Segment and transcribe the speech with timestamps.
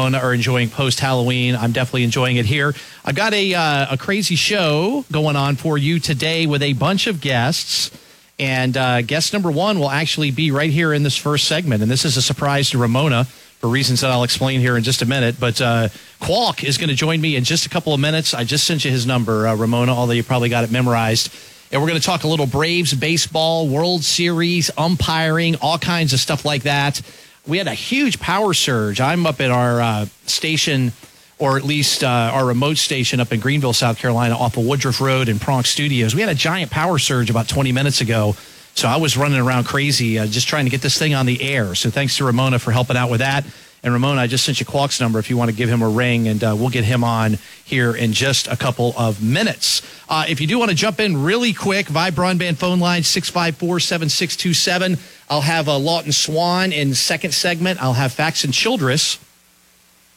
[0.00, 1.54] are enjoying post Halloween.
[1.54, 2.74] I'm definitely enjoying it here.
[3.04, 7.06] I've got a uh, a crazy show going on for you today with a bunch
[7.06, 7.90] of guests.
[8.38, 11.82] And uh, guest number one will actually be right here in this first segment.
[11.82, 13.26] And this is a surprise to Ramona
[13.60, 15.38] for reasons that I'll explain here in just a minute.
[15.38, 15.88] But uh,
[16.22, 18.32] Qualk is going to join me in just a couple of minutes.
[18.32, 21.30] I just sent you his number, uh, Ramona, although you probably got it memorized.
[21.70, 26.20] And we're going to talk a little Braves baseball, World Series, umpiring, all kinds of
[26.20, 27.02] stuff like that.
[27.50, 29.00] We had a huge power surge.
[29.00, 30.92] I'm up at our uh, station,
[31.38, 35.00] or at least uh, our remote station up in Greenville, South Carolina, off of Woodruff
[35.00, 36.14] Road in Pronk Studios.
[36.14, 38.36] We had a giant power surge about 20 minutes ago
[38.74, 41.42] so I was running around crazy, uh, just trying to get this thing on the
[41.42, 41.74] air.
[41.74, 43.44] So thanks to Ramona for helping out with that.
[43.82, 45.88] And Ramona, I just sent you Qualk's number if you want to give him a
[45.88, 49.80] ring, and uh, we'll get him on here in just a couple of minutes.
[50.06, 53.80] Uh, if you do want to jump in really quick, Vibe Broadband phone line 654
[53.80, 54.98] 7627.
[55.30, 57.82] I'll have uh, Lawton Swann in second segment.
[57.82, 59.18] I'll have Faxon Childress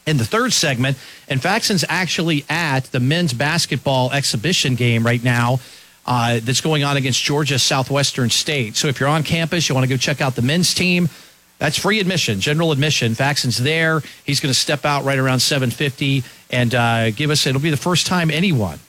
[0.06, 0.98] in the third segment.
[1.30, 5.60] And Faxon's actually at the men's basketball exhibition game right now
[6.06, 8.76] uh, that's going on against Georgia Southwestern State.
[8.76, 11.08] So if you're on campus, you want to go check out the men's team.
[11.60, 13.14] That's free admission, general admission.
[13.14, 14.02] Faxon's there.
[14.26, 17.46] He's going to step out right around 7:50 and uh, give us.
[17.46, 18.80] It'll be the first time anyone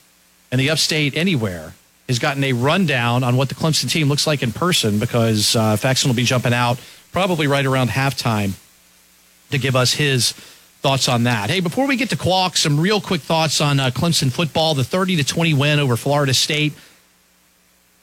[0.51, 1.75] in the upstate anywhere
[2.09, 5.77] has gotten a rundown on what the Clemson team looks like in person because uh,
[5.77, 6.79] Faxon will be jumping out
[7.13, 8.53] probably right around halftime
[9.51, 11.49] to give us his thoughts on that.
[11.49, 14.75] Hey, before we get to Qualk, some real quick thoughts on uh, Clemson football.
[14.75, 16.75] The 30 to 20 win over Florida State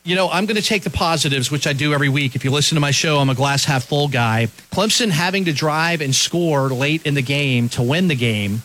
[0.04, 2.36] you know, I'm going to take the positives, which I do every week.
[2.36, 4.48] If you listen to my show, I'm a glass half full guy.
[4.72, 8.64] Clemson having to drive and score late in the game to win the game,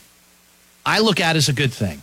[0.84, 2.02] I look at as a good thing.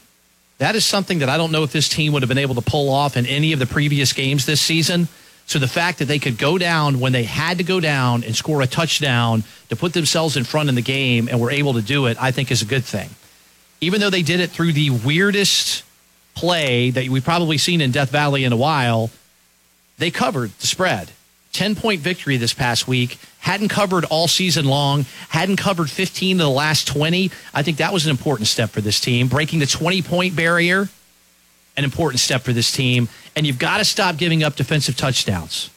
[0.60, 2.62] That is something that I don't know if this team would have been able to
[2.62, 5.08] pull off in any of the previous games this season.
[5.48, 8.36] So the fact that they could go down when they had to go down and
[8.36, 11.82] score a touchdown to put themselves in front in the game and were able to
[11.82, 13.10] do it, I think is a good thing.
[13.82, 15.84] Even though they did it through the weirdest
[16.36, 19.10] play that we've probably seen in Death Valley in a while,
[19.98, 21.12] they covered the spread.
[21.54, 23.18] 10 point victory this past week.
[23.40, 27.30] Hadn't covered all season long, hadn't covered 15 of the last 20.
[27.54, 29.28] I think that was an important step for this team.
[29.28, 30.90] Breaking the 20 point barrier,
[31.78, 33.08] an important step for this team.
[33.36, 35.70] And you've got to stop giving up defensive touchdowns.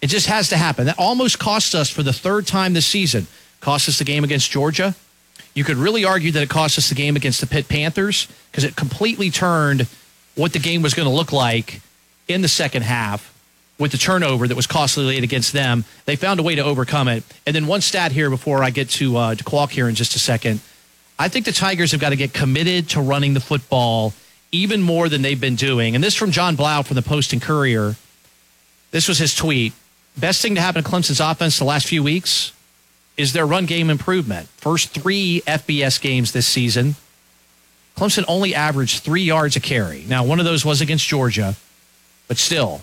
[0.00, 0.86] It just has to happen.
[0.86, 3.26] That almost cost us for the third time this season.
[3.60, 4.94] Cost us the game against Georgia.
[5.54, 8.64] You could really argue that it cost us the game against the Pitt Panthers because
[8.64, 9.86] it completely turned
[10.34, 11.80] what the game was going to look like
[12.28, 13.33] in the second half
[13.78, 15.84] with the turnover that was costly late against them.
[16.04, 17.24] They found a way to overcome it.
[17.46, 20.14] And then one stat here before I get to uh, to Qualk here in just
[20.14, 20.60] a second.
[21.18, 24.14] I think the Tigers have got to get committed to running the football
[24.52, 25.94] even more than they've been doing.
[25.94, 27.96] And this from John Blau from the Post and Courier.
[28.92, 29.72] This was his tweet.
[30.16, 32.52] Best thing to happen to Clemson's offense the last few weeks
[33.16, 34.48] is their run game improvement.
[34.56, 36.94] First three FBS games this season,
[37.96, 40.04] Clemson only averaged three yards a carry.
[40.08, 41.56] Now, one of those was against Georgia.
[42.26, 42.82] But still,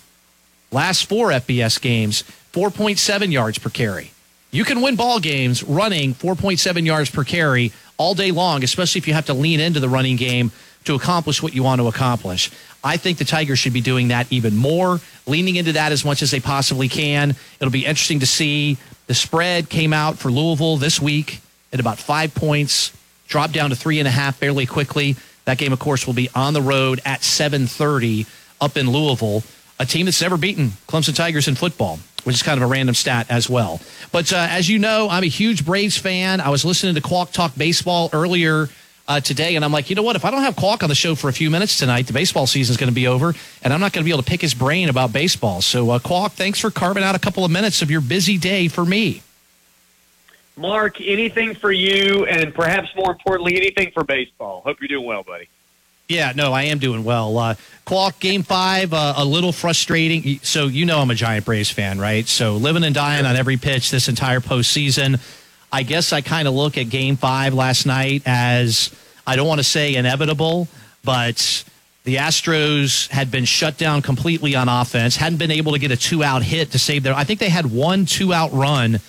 [0.71, 2.23] last four FBS games,
[2.53, 4.11] 4.7 yards per carry.
[4.51, 9.07] You can win ball games running 4.7 yards per carry all day long, especially if
[9.07, 10.51] you have to lean into the running game
[10.85, 12.51] to accomplish what you want to accomplish.
[12.83, 16.21] I think the Tigers should be doing that even more, leaning into that as much
[16.21, 17.35] as they possibly can.
[17.59, 18.77] It'll be interesting to see.
[19.07, 21.39] The spread came out for Louisville this week
[21.71, 22.91] at about five points,
[23.27, 25.15] dropped down to three and a half fairly quickly.
[25.45, 28.25] That game, of course, will be on the road at 730
[28.59, 29.43] up in Louisville,
[29.81, 32.93] a team that's never beaten Clemson Tigers in football, which is kind of a random
[32.93, 33.81] stat as well.
[34.11, 36.39] But uh, as you know, I'm a huge Braves fan.
[36.39, 38.69] I was listening to Qualk talk baseball earlier
[39.07, 40.15] uh, today, and I'm like, you know what?
[40.15, 42.45] If I don't have Qualk on the show for a few minutes tonight, the baseball
[42.45, 43.33] season is going to be over,
[43.63, 45.61] and I'm not going to be able to pick his brain about baseball.
[45.61, 48.67] So, uh, Qualk, thanks for carving out a couple of minutes of your busy day
[48.67, 49.23] for me.
[50.55, 54.61] Mark, anything for you, and perhaps more importantly, anything for baseball.
[54.63, 55.49] Hope you're doing well, buddy.
[56.11, 57.37] Yeah, no, I am doing well.
[57.37, 57.55] Uh,
[57.85, 60.39] Qualk game five, uh, a little frustrating.
[60.43, 62.27] So you know I'm a giant Braves fan, right?
[62.27, 65.19] So living and dying on every pitch this entire postseason.
[65.71, 68.91] I guess I kind of look at game five last night as
[69.25, 70.67] I don't want to say inevitable,
[71.05, 71.63] but
[72.03, 75.97] the Astros had been shut down completely on offense, hadn't been able to get a
[75.97, 77.13] two out hit to save their.
[77.13, 78.99] I think they had one two out run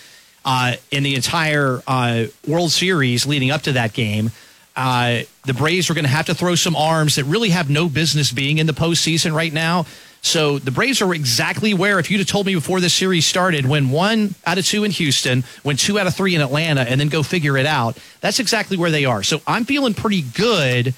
[0.44, 4.30] uh, in the entire uh, World Series leading up to that game.
[4.74, 7.88] Uh, the Braves are going to have to throw some arms that really have no
[7.88, 9.84] business being in the postseason right now.
[10.22, 13.66] So the Braves are exactly where, if you'd have told me before this series started,
[13.66, 17.00] win one out of two in Houston, win two out of three in Atlanta, and
[17.00, 19.22] then go figure it out, that's exactly where they are.
[19.24, 20.94] So I'm feeling pretty good,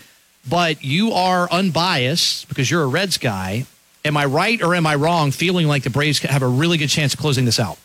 [0.48, 3.64] but you are unbiased because you're a Reds guy.
[4.04, 6.90] Am I right or am I wrong feeling like the Braves have a really good
[6.90, 7.78] chance of closing this out?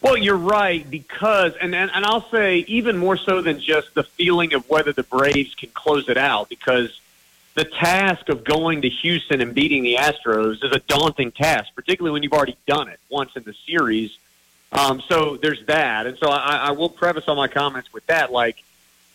[0.00, 4.54] Well, you're right because, and, and I'll say even more so than just the feeling
[4.54, 7.00] of whether the Braves can close it out, because
[7.54, 12.12] the task of going to Houston and beating the Astros is a daunting task, particularly
[12.12, 14.16] when you've already done it once in the series.
[14.70, 18.30] Um, so there's that, and so I, I will preface all my comments with that.
[18.30, 18.62] Like,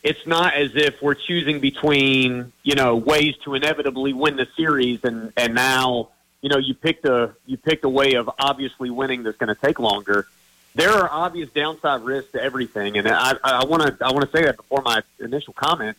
[0.04, 5.00] it's not as if we're choosing between you know ways to inevitably win the series,
[5.04, 6.10] and and now
[6.42, 9.62] you know you picked a you picked a way of obviously winning that's going to
[9.62, 10.28] take longer
[10.76, 14.44] there are obvious downside risks to everything, and I want to I want to say
[14.46, 15.98] that before my initial comment.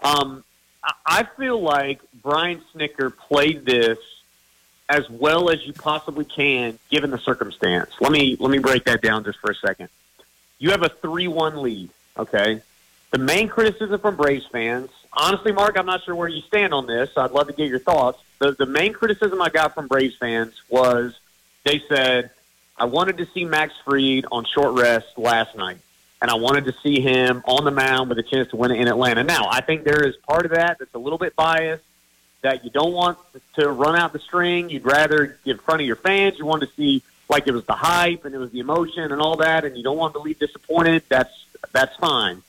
[0.00, 0.44] Um,
[1.06, 3.98] I feel like Brian Snitker played this
[4.88, 7.90] as well as you possibly can, given the circumstance.
[8.00, 9.88] Let me let me break that down just for a second.
[10.58, 11.90] You have a three-one lead.
[12.16, 12.60] Okay,
[13.10, 16.86] the main criticism from Braves fans, honestly, Mark, I'm not sure where you stand on
[16.86, 17.12] this.
[17.14, 18.20] So I'd love to get your thoughts.
[18.38, 21.18] The the main criticism I got from Braves fans was
[21.64, 22.30] they said
[22.78, 25.78] I wanted to see Max Fried on short rest last night,
[26.22, 28.80] and I wanted to see him on the mound with a chance to win it
[28.80, 29.24] in Atlanta.
[29.24, 31.82] Now, I think there is part of that that's a little bit biased
[32.42, 33.18] that you don't want
[33.54, 34.70] to run out the string.
[34.70, 36.38] You'd rather get in front of your fans.
[36.38, 39.20] You want to see like it was the hype and it was the emotion and
[39.20, 41.02] all that, and you don't want to leave disappointed.
[41.08, 42.42] That's that's fine.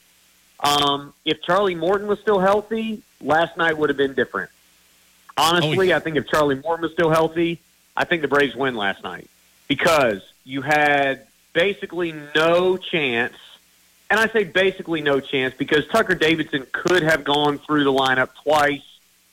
[0.59, 4.51] Um, if Charlie Morton was still healthy, last night would have been different.
[5.37, 7.59] Honestly, oh, I think if Charlie Morton was still healthy,
[7.97, 9.27] I think the Braves win last night
[9.69, 13.35] because you had basically no chance.
[14.09, 18.29] And I say basically no chance because Tucker Davidson could have gone through the lineup
[18.43, 18.83] twice.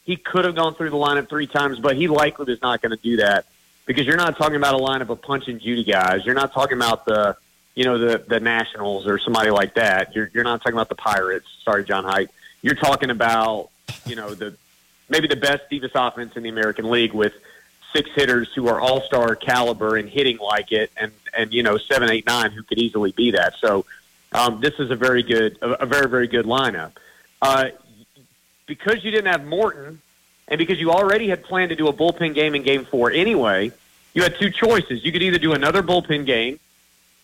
[0.04, 2.90] He could have gone through the lineup three times, but he likely is not going
[2.96, 3.46] to do that
[3.86, 6.24] because you're not talking about a lineup of punch and Judy guys.
[6.24, 7.36] You're not talking about the,
[7.74, 10.14] you know, the the Nationals or somebody like that.
[10.14, 11.46] You're you're not talking about the Pirates.
[11.64, 12.30] Sorry, John Height.
[12.62, 13.70] You're talking about,
[14.04, 14.54] you know, the
[15.08, 17.32] maybe the best Divas offense in the American League with
[17.96, 21.78] six hitters who are all star caliber and hitting like it, and and you know
[21.78, 23.54] seven, eight, nine who could easily be that.
[23.58, 23.86] So
[24.32, 26.92] um, this is a very good, a, a very very good lineup.
[27.40, 27.68] Uh,
[28.66, 30.00] because you didn't have Morton,
[30.48, 33.72] and because you already had planned to do a bullpen game in Game Four anyway,
[34.12, 35.04] you had two choices.
[35.04, 36.60] You could either do another bullpen game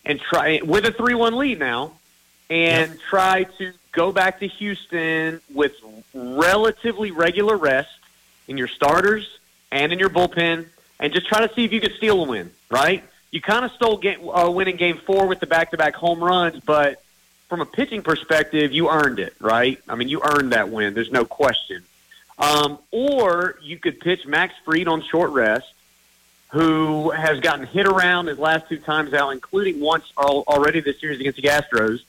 [0.05, 1.91] and try with a three-one lead now,
[2.49, 2.99] and yep.
[3.09, 5.75] try to go back to Houston with
[6.15, 7.91] relatively regular rest
[8.47, 9.39] in your starters
[9.73, 10.67] and in your bullpen,
[10.99, 12.51] and just try to see if you could steal a win.
[12.69, 13.03] Right?
[13.31, 17.03] You kind of stole game, uh, winning game four with the back-to-back home runs, but
[17.49, 19.35] from a pitching perspective, you earned it.
[19.39, 19.81] Right?
[19.89, 20.93] I mean, you earned that win.
[20.93, 21.83] There's no question.
[22.37, 25.71] Um, or you could pitch Max Fried on short rest,
[26.51, 31.19] who has gotten hit around his last two times out, including once already this series
[31.19, 32.01] against the Astros.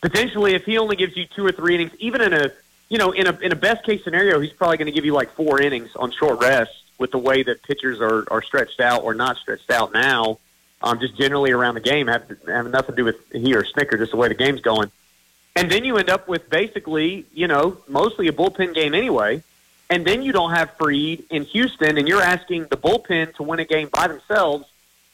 [0.00, 2.50] Potentially, if he only gives you two or three innings, even in a
[2.88, 5.12] you know in a in a best case scenario, he's probably going to give you
[5.12, 9.02] like four innings on short rest with the way that pitchers are, are stretched out
[9.02, 10.38] or not stretched out now,
[10.82, 13.98] um, just generally around the game, have, having nothing to do with he or Snitker,
[13.98, 14.90] just the way the game's going.
[15.56, 19.42] And then you end up with basically, you know, mostly a bullpen game anyway.
[19.90, 23.60] And then you don't have Fried in Houston, and you're asking the bullpen to win
[23.60, 24.64] a game by themselves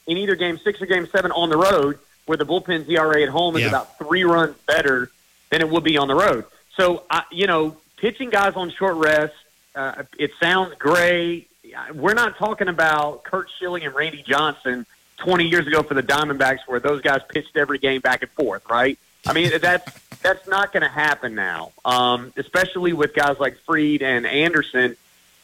[0.07, 3.29] in either game six or game seven on the road, where the bullpen's ERA at
[3.29, 3.69] home is yeah.
[3.69, 5.11] about three runs better
[5.51, 6.45] than it would be on the road.
[6.77, 9.35] So, I, you know, pitching guys on short rest,
[9.75, 11.50] uh, it sounds great
[11.95, 14.87] we're not talking about Curt Schilling and Randy Johnson
[15.19, 18.69] 20 years ago for the Diamondbacks, where those guys pitched every game back and forth,
[18.69, 18.99] right?
[19.27, 24.03] I mean, that's that's not going to happen now, um, especially with guys like Fried
[24.03, 24.97] and Anderson,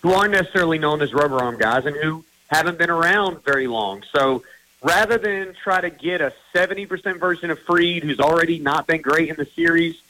[0.03, 4.03] who aren't necessarily known as rubber arm guys and who haven't been around very long.
[4.13, 4.45] So
[4.83, 9.29] rather than try to get a 70% version of Fried, who's already not been great
[9.29, 10.01] in the series,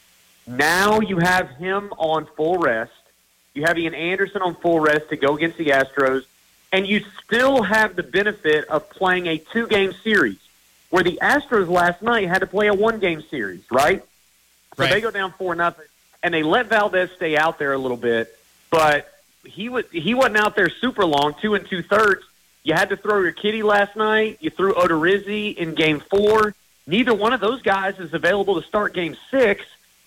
[0.46, 2.92] now you have him on full rest
[3.56, 6.24] you have Ian Anderson on full rest to go against the Astros,
[6.72, 10.38] and you still have the benefit of playing a two game series
[10.90, 14.04] where the Astros last night had to play a one game series, right?
[14.76, 14.92] So right.
[14.92, 15.86] they go down four nothing,
[16.22, 18.36] and they let Valdez stay out there a little bit,
[18.70, 19.12] but
[19.44, 22.22] he was he wasn't out there super long, two and two thirds.
[22.62, 24.38] You had to throw Urquidy last night.
[24.40, 26.54] You threw Odorizzi in game four.
[26.86, 29.64] Neither one of those guys is available to start game six.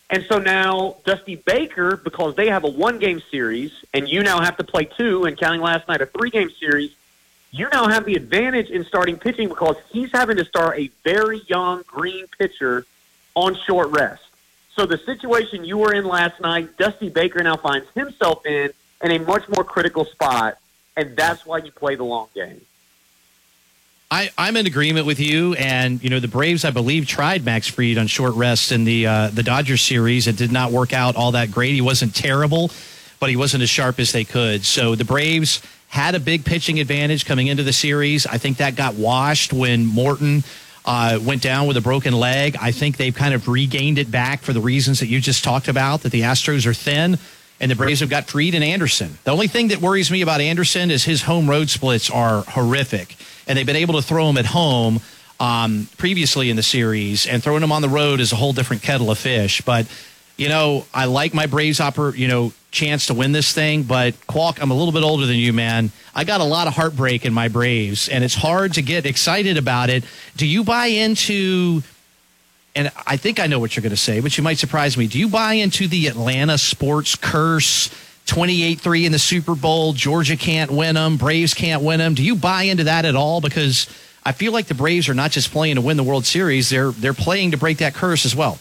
[0.09, 4.41] And so now Dusty Baker, because they have a one game series and you now
[4.41, 6.91] have to play two, and counting last night a three game series,
[7.51, 11.41] you now have the advantage in starting pitching because he's having to start a very
[11.47, 12.85] young green pitcher
[13.35, 14.23] on short rest.
[14.75, 19.11] So the situation you were in last night, Dusty Baker now finds himself in in
[19.11, 20.57] a much more critical spot,
[20.97, 22.61] and that's why you play the long game.
[24.11, 27.67] I, I'm in agreement with you, and you know the Braves, I believe, tried Max
[27.67, 30.25] Fried on short rest in the uh, the Dodgers series.
[30.25, 31.73] It did not work out all that great.
[31.73, 32.71] He wasn't terrible,
[33.19, 34.65] but he wasn't as sharp as they could.
[34.65, 38.25] So the Braves had a big pitching advantage coming into the series.
[38.25, 40.43] I think that got washed when Morton
[40.85, 42.57] uh, went down with a broken leg.
[42.59, 45.67] I think they've kind of regained it back for the reasons that you just talked
[45.67, 46.01] about.
[46.01, 47.19] That the Astros are thin,
[47.59, 49.17] and the Braves have got Fried and Anderson.
[49.23, 53.15] The only thing that worries me about Anderson is his home road splits are horrific,
[53.47, 55.01] and they've been able to throw him at home
[55.39, 58.81] um, previously in the series, and throwing him on the road is a whole different
[58.81, 59.61] kettle of fish.
[59.61, 59.87] But
[60.39, 64.13] you know, I like my Braves oper, you know, chance to win this thing, but
[64.27, 65.91] Qualk, I'm a little bit older than you, man.
[66.15, 69.57] I got a lot of heartbreak in my Braves, and it's hard to get excited
[69.57, 70.05] about it.
[70.37, 71.83] Do you buy into
[72.79, 75.07] and I think I know what you're going to say, but you might surprise me.
[75.07, 77.93] Do you buy into the Atlanta sports curse?
[78.25, 79.91] 28 3 in the Super Bowl.
[79.91, 81.17] Georgia can't win them.
[81.17, 82.13] Braves can't win them.
[82.13, 83.41] Do you buy into that at all?
[83.41, 83.89] Because
[84.23, 86.91] I feel like the Braves are not just playing to win the World Series, they're,
[86.91, 88.59] they're playing to break that curse as well.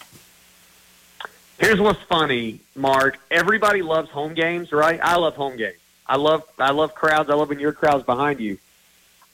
[1.59, 3.19] Here's what's funny, Mark.
[3.31, 4.99] Everybody loves home games, right?
[5.01, 5.79] I love home games.
[6.09, 7.31] I love I love crowds.
[7.31, 8.59] I love when your crowd's behind you.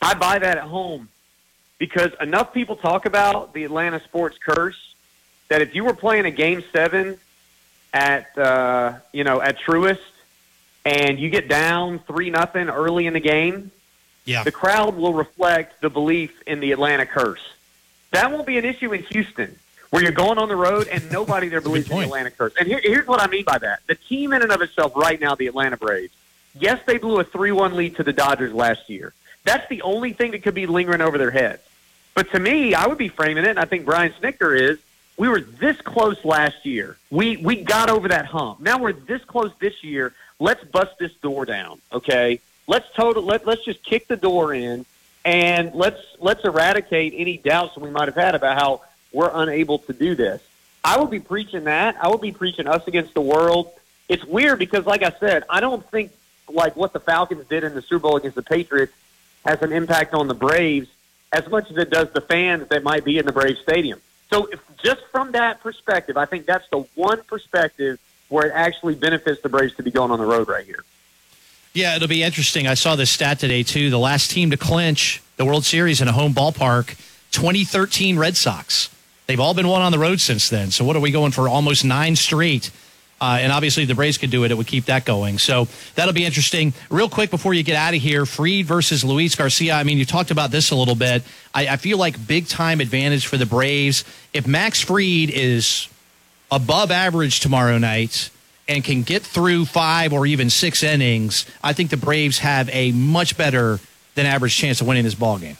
[0.02, 1.08] I buy that at home
[1.78, 4.94] because enough people talk about the Atlanta sports curse
[5.48, 7.18] that if you were playing a game seven
[7.92, 9.98] at uh, you know at Truist
[10.84, 13.70] and you get down three nothing early in the game,
[14.24, 14.42] yeah.
[14.42, 17.42] the crowd will reflect the belief in the Atlanta curse.
[18.12, 19.58] That won't be an issue in Houston
[19.90, 22.52] where you're going on the road and nobody there believes in the Atlanta curse.
[22.58, 25.20] And here, here's what I mean by that: the team in and of itself, right
[25.20, 26.12] now, the Atlanta Braves.
[26.56, 29.12] Yes, they blew a three-one lead to the Dodgers last year.
[29.44, 31.62] That's the only thing that could be lingering over their heads.
[32.14, 34.78] But to me, I would be framing it, and I think Brian Snitker is.
[35.16, 36.96] We were this close last year.
[37.10, 38.60] We we got over that hump.
[38.60, 40.12] Now we're this close this year.
[40.40, 42.40] Let's bust this door down, okay?
[42.66, 43.22] Let's total.
[43.22, 44.84] Let let's just kick the door in,
[45.24, 48.82] and let's let's eradicate any doubts that we might have had about how
[49.12, 50.42] we're unable to do this.
[50.82, 51.96] I would be preaching that.
[52.00, 53.70] I would be preaching us against the world.
[54.08, 56.10] It's weird because, like I said, I don't think
[56.48, 58.92] like what the Falcons did in the Super Bowl against the Patriots
[59.44, 60.88] has an impact on the Braves
[61.32, 64.00] as much as it does the fans that might be in the Braves Stadium.
[64.30, 67.98] So, if, just from that perspective, I think that's the one perspective
[68.28, 70.84] where it actually benefits the Braves to be going on the road right here.
[71.72, 72.66] Yeah, it'll be interesting.
[72.66, 73.90] I saw this stat today too.
[73.90, 76.96] The last team to clinch the World Series in a home ballpark,
[77.32, 78.90] 2013 Red Sox.
[79.26, 80.70] They've all been won on the road since then.
[80.70, 81.48] So what are we going for?
[81.48, 82.70] Almost nine straight.
[83.20, 84.50] Uh, and obviously, the Braves could do it.
[84.50, 85.38] It would keep that going.
[85.38, 86.74] So that'll be interesting.
[86.90, 89.74] Real quick before you get out of here, Fried versus Luis Garcia.
[89.74, 91.22] I mean, you talked about this a little bit.
[91.54, 94.04] I, I feel like big time advantage for the Braves.
[94.32, 95.88] If Max Fried is
[96.50, 98.30] above average tomorrow night
[98.68, 102.92] and can get through five or even six innings, I think the Braves have a
[102.92, 103.80] much better
[104.14, 105.56] than average chance of winning this ball game.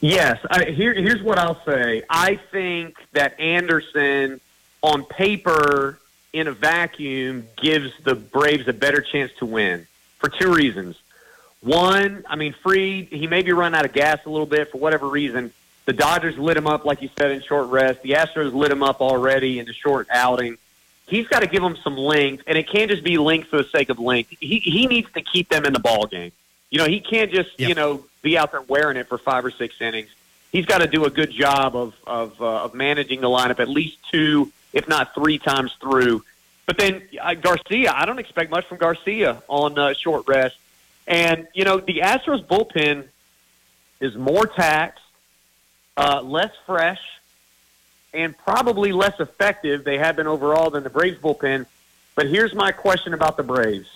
[0.00, 0.38] Yes.
[0.50, 2.02] I, here, here's what I'll say.
[2.08, 4.40] I think that Anderson,
[4.82, 5.98] on paper,
[6.32, 9.86] in a vacuum, gives the Braves a better chance to win
[10.18, 10.96] for two reasons.
[11.60, 14.78] One, I mean, Fried, he may be running out of gas a little bit for
[14.78, 15.52] whatever reason.
[15.86, 18.02] The Dodgers lit him up, like you said, in short rest.
[18.02, 20.58] The Astros lit him up already in the short outing.
[21.06, 23.64] He's got to give them some length, and it can't just be length for the
[23.64, 24.34] sake of length.
[24.38, 26.32] He he needs to keep them in the ball game.
[26.70, 27.70] You know, he can't just yep.
[27.70, 30.10] you know be out there wearing it for five or six innings.
[30.52, 33.68] He's got to do a good job of of, uh, of managing the lineup at
[33.68, 36.24] least two, if not three times through.
[36.66, 40.56] But then uh, Garcia, I don't expect much from Garcia on uh, short rest.
[41.06, 43.04] And you know, the Astros bullpen
[44.00, 45.02] is more taxed,
[45.96, 47.00] uh, less fresh,
[48.12, 49.84] and probably less effective.
[49.84, 51.66] They have been overall than the Braves bullpen.
[52.14, 53.88] But here's my question about the Braves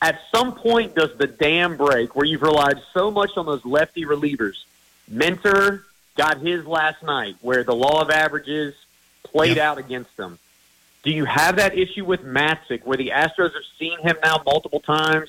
[0.00, 4.04] at some point does the dam break where you've relied so much on those lefty
[4.04, 4.64] relievers?
[5.08, 5.84] Minter
[6.16, 8.74] got his last night where the law of averages
[9.26, 9.66] played yep.
[9.66, 10.38] out against them.
[11.02, 14.80] Do you have that issue with Matzek where the Astros have seen him now multiple
[14.80, 15.28] times?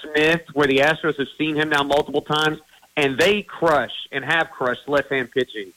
[0.00, 2.58] Smith, where the Astros have seen him now multiple times,
[2.96, 5.72] and they crush and have crushed left-hand pitching.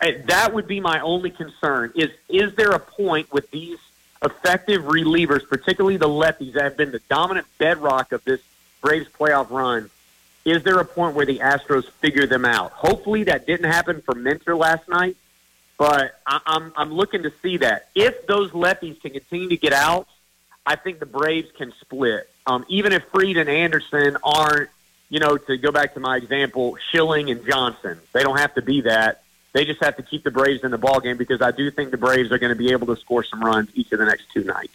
[0.00, 1.92] Uh, that would be my only concern.
[1.94, 3.78] Is is there a point with these
[4.22, 8.40] effective relievers, particularly the lefties that have been the dominant bedrock of this
[8.82, 9.88] Braves playoff run,
[10.44, 12.72] is there a point where the Astros figure them out?
[12.72, 15.16] Hopefully that didn't happen for Minter last night,
[15.78, 17.88] but I, I'm I'm looking to see that.
[17.94, 20.08] If those lefties can continue to get out,
[20.66, 22.28] I think the Braves can split.
[22.46, 24.70] Um, even if Fried and Anderson aren't,
[25.08, 28.62] you know, to go back to my example, Schilling and Johnson, they don't have to
[28.62, 29.22] be that.
[29.52, 31.90] They just have to keep the Braves in the ball game because I do think
[31.90, 34.24] the Braves are going to be able to score some runs each of the next
[34.32, 34.74] two nights.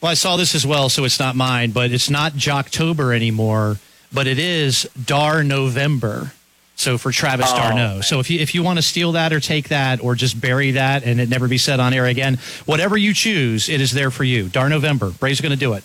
[0.00, 3.78] Well, I saw this as well, so it's not mine, but it's not Jocktober anymore,
[4.12, 6.32] but it is Dar November.
[6.78, 8.02] So for Travis oh, d'Arnaud.
[8.02, 10.70] So if you if you want to steal that or take that or just bury
[10.72, 14.12] that and it never be said on air again, whatever you choose, it is there
[14.12, 14.48] for you.
[14.48, 15.10] Dar November.
[15.10, 15.82] Braves going to do it.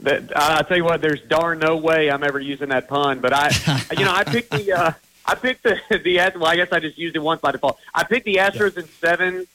[0.00, 3.20] That, I tell you what, there's darn no way I'm ever using that pun.
[3.20, 3.50] But I,
[3.96, 4.92] you know, I picked the uh,
[5.24, 6.46] I picked the the well.
[6.46, 7.78] I guess I just used it once by default.
[7.94, 9.46] I picked the Astros in seven.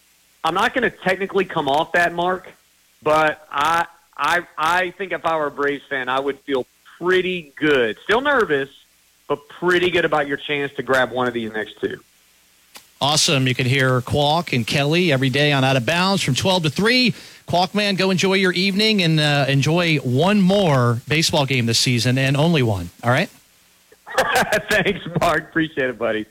[0.41, 2.47] I'm not going to technically come off that mark,
[3.03, 6.65] but I I I think if I were a Braves fan, I would feel
[6.97, 7.97] pretty good.
[8.05, 8.69] Still nervous,
[9.27, 11.99] but pretty good about your chance to grab one of these next two.
[12.99, 13.47] Awesome.
[13.47, 16.69] You can hear Qualk and Kelly every day on Out of Bounds from 12 to
[16.71, 17.13] 3.
[17.47, 22.17] Qualk, man, go enjoy your evening and uh, enjoy one more baseball game this season
[22.17, 22.89] and only one.
[23.03, 23.29] All right?
[24.71, 25.49] Thanks, Mark.
[25.49, 26.25] Appreciate it, buddy.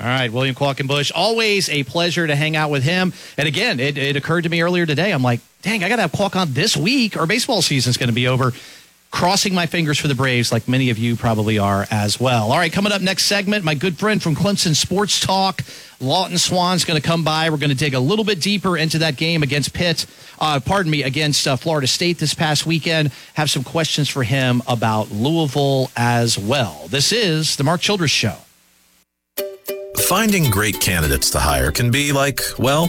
[0.00, 1.12] All right, William Qualkenbush.
[1.14, 3.12] Always a pleasure to hang out with him.
[3.38, 5.12] And again, it, it occurred to me earlier today.
[5.12, 8.08] I'm like, dang, I got to have Qualk on this week, or baseball season's going
[8.08, 8.52] to be over
[9.12, 12.50] crossing my fingers for the Braves, like many of you probably are as well.
[12.50, 15.62] All right, coming up next segment, my good friend from Clemson Sports Talk,
[16.00, 17.50] Lawton Swann's going to come by.
[17.50, 20.06] We're going to dig a little bit deeper into that game against Pitt,
[20.40, 23.12] uh, pardon me, against uh, Florida State this past weekend.
[23.34, 26.86] Have some questions for him about Louisville as well.
[26.88, 28.36] This is the Mark Childress Show.
[30.08, 32.88] Finding great candidates to hire can be like, well,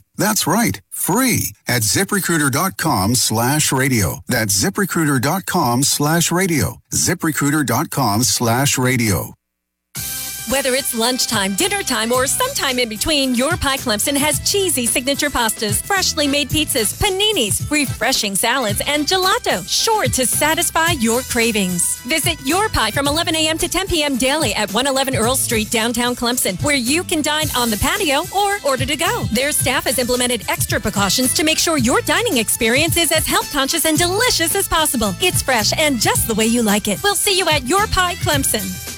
[0.17, 4.19] That's right, free at ziprecruiter.com slash radio.
[4.27, 6.77] That's ziprecruiter.com slash radio.
[6.93, 9.40] ziprecruiter.com slash radio.
[10.49, 15.29] Whether it's lunchtime, dinner time, or sometime in between, Your Pie Clemson has cheesy signature
[15.29, 21.99] pastas, freshly made pizzas, paninis, refreshing salads, and gelato, sure to satisfy your cravings.
[22.01, 23.57] Visit Your Pie from 11 a.m.
[23.59, 24.17] to 10 p.m.
[24.17, 28.57] daily at 111 Earl Street, downtown Clemson, where you can dine on the patio or
[28.65, 29.23] order to go.
[29.31, 33.51] Their staff has implemented extra precautions to make sure your dining experience is as health
[33.53, 35.13] conscious and delicious as possible.
[35.21, 37.01] It's fresh and just the way you like it.
[37.03, 38.90] We'll see you at Your Pie Clemson.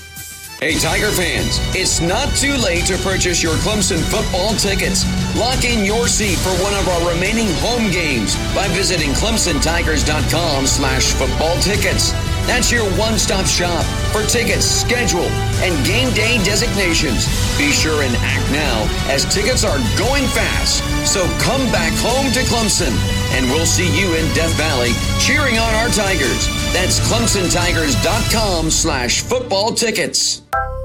[0.64, 5.04] Hey, Tiger fans, it's not too late to purchase your Clemson football tickets.
[5.36, 11.12] Lock in your seat for one of our remaining home games by visiting clemsontigers.com slash
[11.12, 12.14] football tickets.
[12.46, 15.30] That's your one-stop shop for tickets, schedule,
[15.64, 17.26] and game day designations.
[17.58, 20.84] Be sure and act now as tickets are going fast.
[21.08, 22.92] So come back home to Clemson,
[23.36, 26.48] and we'll see you in Death Valley cheering on our Tigers.
[26.74, 30.42] That's clemsontigers.com slash football tickets.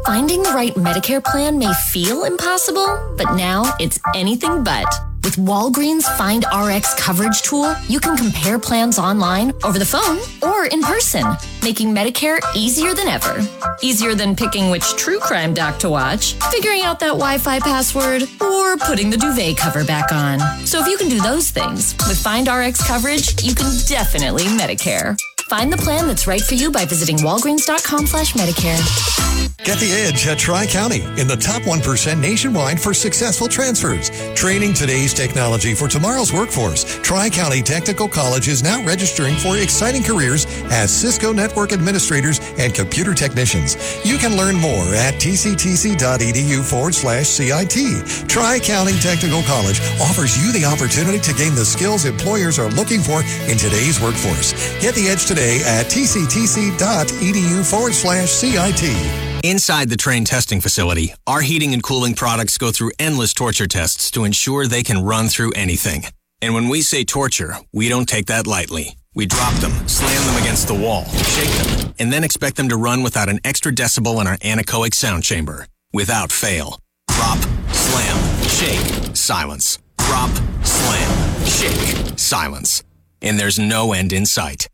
[0.06, 4.86] Finding the right Medicare plan may feel impossible, but now it's anything but.
[5.28, 10.64] With Walgreens Find RX coverage tool, you can compare plans online, over the phone, or
[10.64, 11.22] in person,
[11.62, 13.46] making Medicare easier than ever.
[13.82, 18.22] Easier than picking which true crime doc to watch, figuring out that Wi Fi password,
[18.40, 20.38] or putting the duvet cover back on.
[20.66, 25.14] So if you can do those things, with Find RX coverage, you can definitely Medicare.
[25.48, 29.16] Find the plan that's right for you by visiting walgreens.com slash Medicare.
[29.64, 34.10] Get the edge at Tri County in the top 1% nationwide for successful transfers.
[34.34, 36.84] Training today's technology for tomorrow's workforce.
[37.00, 42.74] Tri County Technical College is now registering for exciting careers as Cisco network administrators and
[42.74, 43.76] computer technicians.
[44.04, 48.28] You can learn more at tctc.edu forward slash CIT.
[48.28, 53.00] Tri County Technical College offers you the opportunity to gain the skills employers are looking
[53.00, 54.52] for in today's workforce.
[54.80, 59.44] Get the edge today at tctc.edu forward slash CIT.
[59.44, 64.10] Inside the Trane testing facility, our heating and cooling products go through endless torture tests
[64.10, 66.02] to ensure they can run through anything.
[66.42, 68.96] And when we say torture, we don't take that lightly.
[69.14, 72.76] We drop them, slam them against the wall, shake them, and then expect them to
[72.76, 75.66] run without an extra decibel in our anechoic sound chamber.
[75.92, 76.80] Without fail.
[77.10, 77.38] Drop,
[77.72, 79.78] slam, shake, silence.
[79.98, 80.30] Drop,
[80.62, 82.84] slam, shake, silence.
[83.22, 84.68] And there's no end in sight.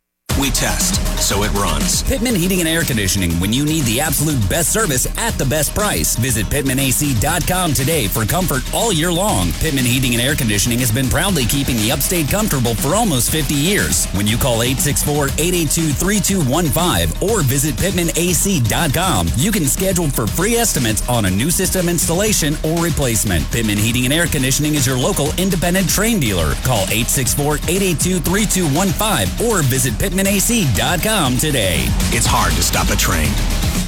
[0.45, 2.03] We test, so it runs.
[2.03, 5.75] Pittman Heating and Air Conditioning when you need the absolute best service at the best
[5.75, 6.17] price.
[6.17, 9.53] Visit PittmanAC.com today for comfort all year long.
[9.53, 13.55] Pittman Heating and Air Conditioning has been proudly keeping the upstate comfortable for almost 50
[13.55, 14.05] years.
[14.13, 21.31] When you call 864-882-3215 or visit PittmanAC.com, you can schedule for free estimates on a
[21.31, 23.51] new system installation or replacement.
[23.51, 26.53] Pittman Heating and Air Conditioning is your local independent Trane dealer.
[26.65, 31.85] Call 864-882-3215 or visit Pittman PittmanAC.com today.
[32.11, 33.84] It's hard to stop a Trane.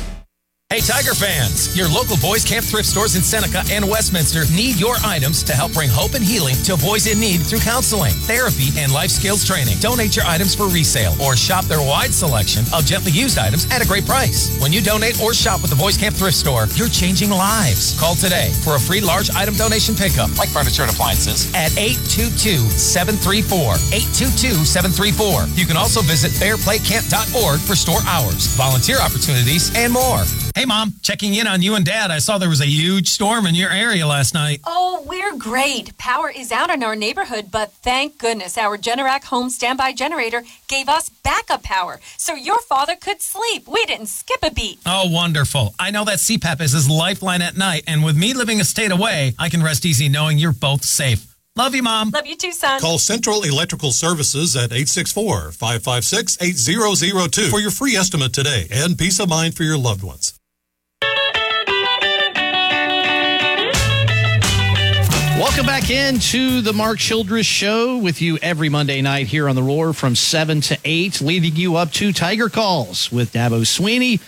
[0.76, 1.74] Hey, Tiger fans!
[1.78, 5.72] Your local Boys Camp thrift stores in Seneca and Westminster need your items to help
[5.72, 9.78] bring hope and healing to boys in need through counseling, therapy, and life skills training.
[9.78, 13.80] Donate your items for resale or shop their wide selection of gently used items at
[13.80, 14.52] a great price.
[14.60, 17.98] When you donate or shop with the Boys Camp thrift store, you're changing lives.
[17.98, 23.78] Call today for a free large item donation pickup, like furniture and appliances, at 822-734.
[23.96, 25.56] 822-734.
[25.56, 30.26] You can also visit fairplaycamp.org for store hours, volunteer opportunities, and more.
[30.56, 32.10] Hey, Mom, checking in on you and Dad.
[32.10, 34.62] I saw there was a huge storm in your area last night.
[34.64, 35.98] Oh, we're great.
[35.98, 40.88] Power is out in our neighborhood, but thank goodness our Generac home standby generator gave
[40.88, 43.68] us backup power, so your father could sleep.
[43.68, 44.78] We didn't skip a beat.
[44.86, 45.74] Oh, wonderful.
[45.78, 48.92] I know that CPAP is his lifeline at night, and with me living a state
[48.92, 51.36] away, I can rest easy knowing you're both safe.
[51.54, 52.12] Love you, Mom.
[52.12, 52.80] Love you too, son.
[52.80, 59.20] Call Central Electrical Services at 864 556 8002 for your free estimate today and peace
[59.20, 60.35] of mind for your loved ones.
[65.38, 69.62] Welcome back into the Mark Childress Show with you every Monday night here on the
[69.62, 74.18] Roar from 7 to 8, leading you up to Tiger Calls with Dabo Swinney,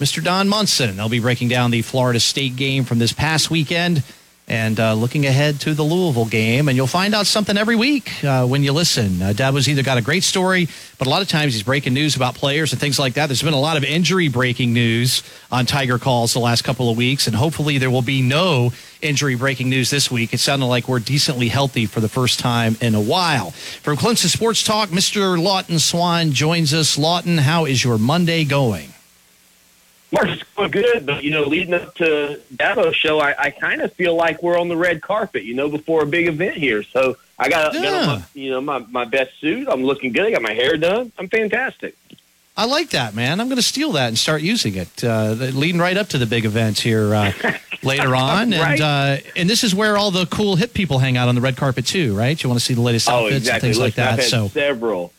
[0.00, 0.24] Mr.
[0.24, 0.96] Don Munson.
[0.96, 4.02] They'll be breaking down the Florida State game from this past weekend
[4.48, 6.68] and uh, looking ahead to the Louisville game.
[6.68, 9.20] And you'll find out something every week uh, when you listen.
[9.20, 12.16] Uh, Dabo's either got a great story, but a lot of times he's breaking news
[12.16, 13.26] about players and things like that.
[13.26, 16.96] There's been a lot of injury breaking news on Tiger Calls the last couple of
[16.96, 20.32] weeks, and hopefully there will be no injury breaking news this week.
[20.32, 23.50] It sounded like we're decently healthy for the first time in a while.
[23.82, 25.40] From Clemson Sports Talk, Mr.
[25.40, 26.96] Lawton Swann joins us.
[26.96, 28.92] Lawton, how is your Monday going?
[30.10, 33.82] Mark, it's going good, but you know, leading up to Dabo's show, I, I kind
[33.82, 36.82] of feel like we're on the red carpet, you know, before a big event here.
[36.82, 37.82] So I got, Yeah.
[37.82, 39.68] got my, you know, my, my best suit.
[39.68, 40.24] I'm looking good.
[40.26, 41.12] I got my hair done.
[41.18, 41.94] I'm fantastic.
[42.56, 43.38] I like that, man.
[43.40, 46.26] I'm going to steal that and start using it, uh, leading right up to the
[46.26, 47.32] big event here uh,
[47.84, 48.50] later on.
[48.50, 48.80] Right.
[48.80, 51.40] And uh, and this is where all the cool hip people hang out on the
[51.40, 52.42] red carpet too, right?
[52.42, 53.54] You want to see the latest Oh, outfits exactly.
[53.68, 54.22] and things like Listen, I've that.
[54.22, 55.12] had So several,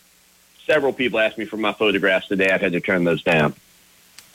[0.66, 2.50] several people ask me for my photographs today.
[2.50, 3.54] I've had to turn those down.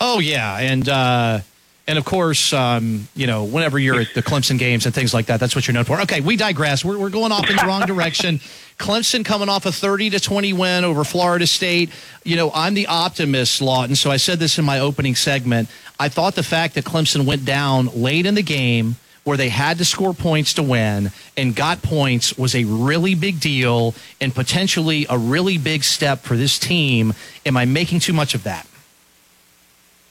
[0.00, 1.40] Oh yeah, and uh,
[1.87, 5.26] and of course, um, you know, whenever you're at the Clemson games and things like
[5.26, 6.00] that, that's what you're known for.
[6.02, 6.85] Okay, we digress.
[6.85, 8.40] We're, we're going off in the wrong direction.
[8.78, 11.90] Clemson coming off a 30 to 20 win over Florida State.
[12.24, 13.94] You know, I'm the optimist, Lawton.
[13.94, 15.68] So I said this in my opening segment.
[16.00, 19.78] I thought the fact that Clemson went down late in the game where they had
[19.78, 25.07] to score points to win and got points was a really big deal and potentially
[25.09, 27.14] a really big step for this team.
[27.46, 28.66] Am I making too much of that?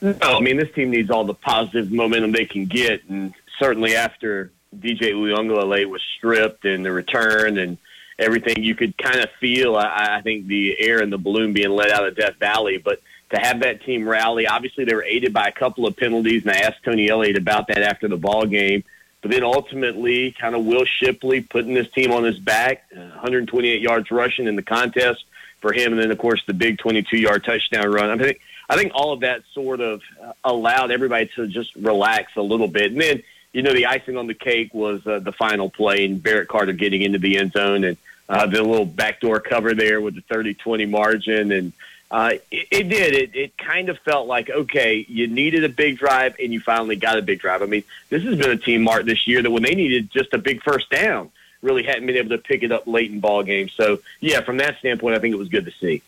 [0.00, 3.96] No, I mean this team needs all the positive momentum they can get, and certainly
[3.96, 7.78] after DJ Uiagalelei was stripped and the return and
[8.18, 9.76] everything, you could kind of feel.
[9.76, 13.00] I, I think the air in the balloon being let out of Death Valley, but
[13.30, 16.52] to have that team rally, obviously they were aided by a couple of penalties, and
[16.52, 18.84] I asked Tony Elliott about that after the ball game.
[19.22, 23.80] But then ultimately, kind of Will Shipley putting this team on his back, uh, 128
[23.80, 25.24] yards rushing in the contest
[25.60, 28.10] for him, and then of course the big 22 yard touchdown run.
[28.10, 32.36] I think I think all of that sort of uh, allowed everybody to just relax
[32.36, 32.92] a little bit.
[32.92, 33.22] And then,
[33.52, 36.72] you know, the icing on the cake was uh, the final play and Barrett Carter
[36.72, 37.96] getting into the end zone and
[38.28, 41.52] uh, the little backdoor cover there with the 30-20 margin.
[41.52, 41.72] And
[42.10, 43.14] uh, it, it did.
[43.14, 46.96] It, it kind of felt like, okay, you needed a big drive and you finally
[46.96, 47.62] got a big drive.
[47.62, 50.32] I mean, this has been a team, Mark, this year that when they needed just
[50.32, 53.42] a big first down, really hadn't been able to pick it up late in ball
[53.42, 53.72] games.
[53.72, 56.02] So, yeah, from that standpoint, I think it was good to see.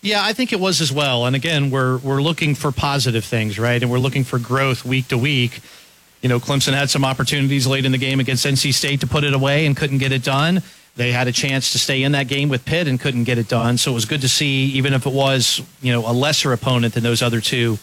[0.00, 1.26] Yeah, I think it was as well.
[1.26, 3.82] And again, we're we're looking for positive things, right?
[3.82, 5.60] And we're looking for growth week to week.
[6.22, 9.24] You know, Clemson had some opportunities late in the game against NC State to put
[9.24, 10.62] it away and couldn't get it done.
[10.96, 13.46] They had a chance to stay in that game with Pitt and couldn't get it
[13.46, 13.78] done.
[13.78, 16.94] So it was good to see, even if it was, you know, a lesser opponent
[16.94, 17.78] than those other two,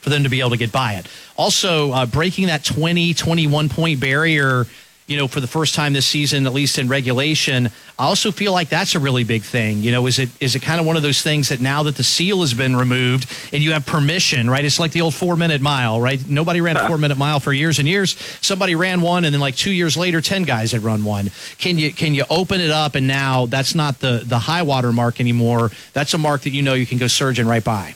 [0.00, 1.08] for them to be able to get by it.
[1.36, 4.66] Also, uh, breaking that 20, 21 point barrier,
[5.06, 8.52] you know, for the first time this season, at least in regulation, I also feel
[8.52, 9.78] like that's a really big thing.
[9.82, 11.96] You know, is it is it kind of one of those things that now that
[11.96, 14.64] the seal has been removed and you have permission, right?
[14.64, 16.26] It's like the old four minute mile, right?
[16.26, 16.88] Nobody ran a uh-huh.
[16.88, 18.16] four minute mile for years and years.
[18.40, 21.30] Somebody ran one, and then like two years later, ten guys had run one.
[21.58, 24.90] Can you can you open it up and now that's not the the high water
[24.90, 25.70] mark anymore?
[25.92, 27.94] That's a mark that you know you can go surging right by.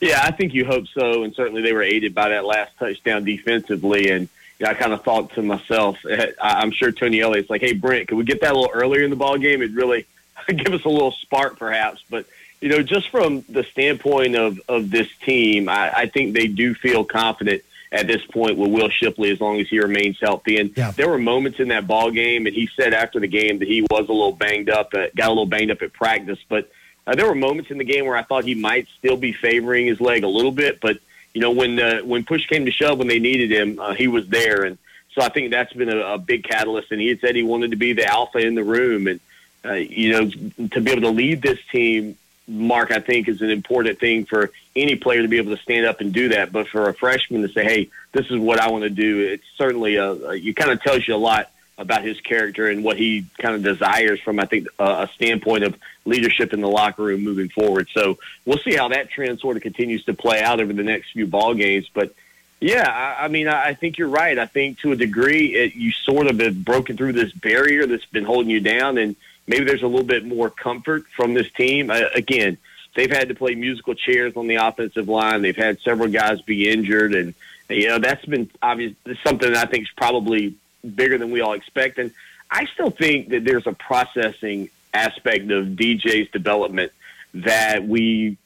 [0.00, 3.22] Yeah, I think you hope so, and certainly they were aided by that last touchdown
[3.22, 4.10] defensively.
[4.10, 4.28] And
[4.60, 7.72] you know, I kind of thought to myself, I- I'm sure Tony Elliott's like, "Hey,
[7.72, 9.62] Brent, could we get that a little earlier in the ball game?
[9.62, 10.06] It'd really
[10.48, 12.26] give us a little spark, perhaps." But
[12.60, 16.74] you know, just from the standpoint of of this team, I, I think they do
[16.74, 20.58] feel confident at this point with Will Shipley as long as he remains healthy.
[20.58, 23.66] And there were moments in that ball game, and he said after the game that
[23.66, 26.70] he was a little banged up, uh, got a little banged up at practice, but
[27.08, 29.86] uh, there were moments in the game where I thought he might still be favoring
[29.86, 30.98] his leg a little bit, but
[31.34, 34.08] you know, when uh, when push came to shove, when they needed him, uh, he
[34.08, 34.78] was there, and
[35.14, 36.90] so I think that's been a, a big catalyst.
[36.92, 39.20] And he had said he wanted to be the alpha in the room, and
[39.64, 42.16] uh, you know, to be able to lead this team,
[42.48, 45.86] Mark, I think is an important thing for any player to be able to stand
[45.86, 46.52] up and do that.
[46.52, 49.44] But for a freshman to say, "Hey, this is what I want to do," it's
[49.56, 53.24] certainly a you kind of tells you a lot about his character and what he
[53.38, 57.24] kind of desires from, I think, uh, a standpoint of leadership in the locker room
[57.24, 57.88] moving forward.
[57.92, 61.12] So we'll see how that trend sort of continues to play out over the next
[61.12, 61.88] few ball games.
[61.92, 62.14] But
[62.60, 64.38] yeah, I, I mean, I, I think you're right.
[64.38, 68.04] I think to a degree, it, you sort of have broken through this barrier that's
[68.04, 69.16] been holding you down, and
[69.46, 71.90] maybe there's a little bit more comfort from this team.
[71.90, 72.58] Again,
[72.94, 75.40] they've had to play musical chairs on the offensive line.
[75.40, 77.34] They've had several guys be injured, and
[77.70, 78.92] you know that's been obvious.
[79.24, 81.98] Something that I think is probably bigger than we all expect.
[81.98, 82.12] And
[82.50, 86.92] I still think that there's a processing aspect of DJ's development
[87.34, 88.36] that we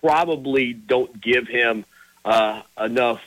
[0.00, 1.84] probably don't give him
[2.24, 3.22] uh, enough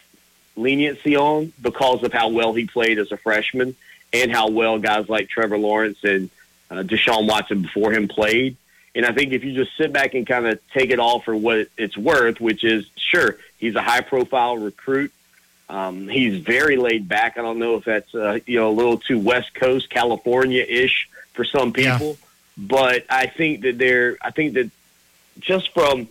[0.56, 3.76] leniency on because of how well he played as a freshman
[4.14, 6.30] and how well guys like Trevor Lawrence and
[6.70, 8.58] uh, Deshaun Watson before him played.
[8.96, 11.36] And I think if you just sit back and kind of take it all for
[11.36, 15.12] what it's worth, which is sure, he's a high profile recruit.
[15.70, 17.38] Um, he's very laid back.
[17.38, 21.08] I don't know if that's uh, you know a little too West Coast California ish
[21.34, 22.16] for some people, yeah.
[22.58, 24.18] but I think that they're.
[24.22, 24.72] I think that
[25.40, 26.08] just from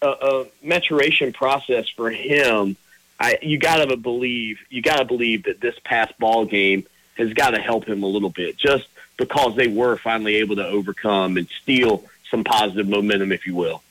[0.00, 2.76] a, a maturation process for him,
[3.18, 7.32] I you got to believe you got to believe that this past ball game has
[7.32, 11.36] got to help him a little bit, just because they were finally able to overcome
[11.36, 13.82] and steal some positive momentum, if you will.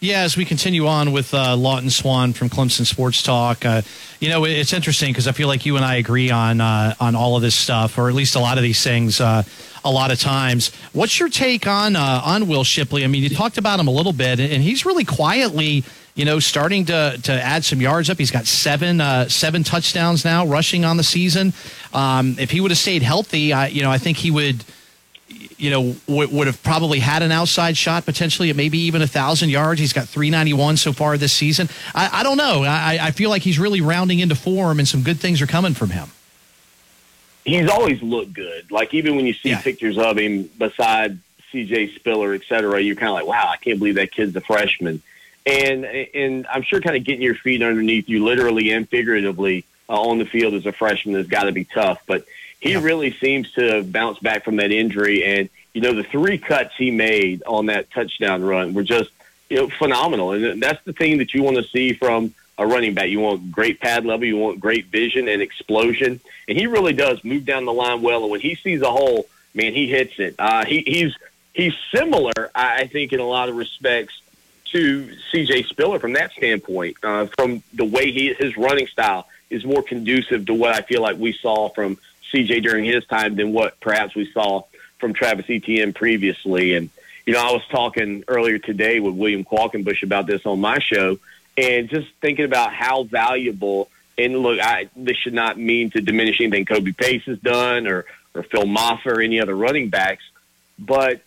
[0.00, 3.82] Yeah, as we continue on with uh, Lawton Swann from Clemson Sports Talk, uh,
[4.20, 7.16] you know it's interesting because I feel like you and I agree on uh, on
[7.16, 9.20] all of this stuff, or at least a lot of these things.
[9.20, 9.42] Uh,
[9.84, 13.02] a lot of times, what's your take on uh, on Will Shipley?
[13.02, 15.82] I mean, you talked about him a little bit, and he's really quietly,
[16.14, 18.18] you know, starting to to add some yards up.
[18.18, 21.52] He's got seven uh, seven touchdowns now, rushing on the season.
[21.92, 24.64] Um, if he would have stayed healthy, I, you know, I think he would
[25.58, 29.06] you know, w- would have probably had an outside shot potentially at maybe even a
[29.06, 29.80] thousand yards.
[29.80, 31.68] He's got 391 so far this season.
[31.94, 32.62] I, I don't know.
[32.62, 35.74] I, I feel like he's really rounding into form and some good things are coming
[35.74, 36.08] from him.
[37.44, 38.70] He's always looked good.
[38.70, 39.60] Like even when you see yeah.
[39.60, 41.18] pictures of him beside
[41.52, 44.40] CJ Spiller, et cetera, you're kind of like, wow, I can't believe that kid's a
[44.40, 45.02] freshman.
[45.46, 49.98] And, and I'm sure kind of getting your feet underneath you literally and figuratively uh,
[50.00, 52.02] on the field as a freshman has got to be tough.
[52.06, 52.26] But
[52.60, 52.82] he yeah.
[52.82, 55.24] really seems to bounce back from that injury.
[55.24, 59.10] And, you know, the three cuts he made on that touchdown run were just,
[59.48, 60.32] you know, phenomenal.
[60.32, 63.08] And that's the thing that you want to see from a running back.
[63.08, 66.20] You want great pad level, you want great vision and explosion.
[66.48, 68.22] And he really does move down the line well.
[68.22, 70.34] And when he sees a hole, man, he hits it.
[70.38, 71.16] Uh, he, he's,
[71.54, 74.20] he's similar, I think, in a lot of respects
[74.72, 79.64] to CJ Spiller from that standpoint, uh, from the way he, his running style is
[79.64, 81.98] more conducive to what I feel like we saw from
[82.32, 84.62] CJ during his time than what perhaps we saw
[84.98, 86.74] from Travis Etienne previously.
[86.74, 86.90] And,
[87.26, 91.18] you know, I was talking earlier today with William Qualkenbush about this on my show
[91.56, 96.40] and just thinking about how valuable and look, I, this should not mean to diminish
[96.40, 100.24] anything Kobe Pace has done or, or Phil Mafah or any other running backs,
[100.78, 101.22] but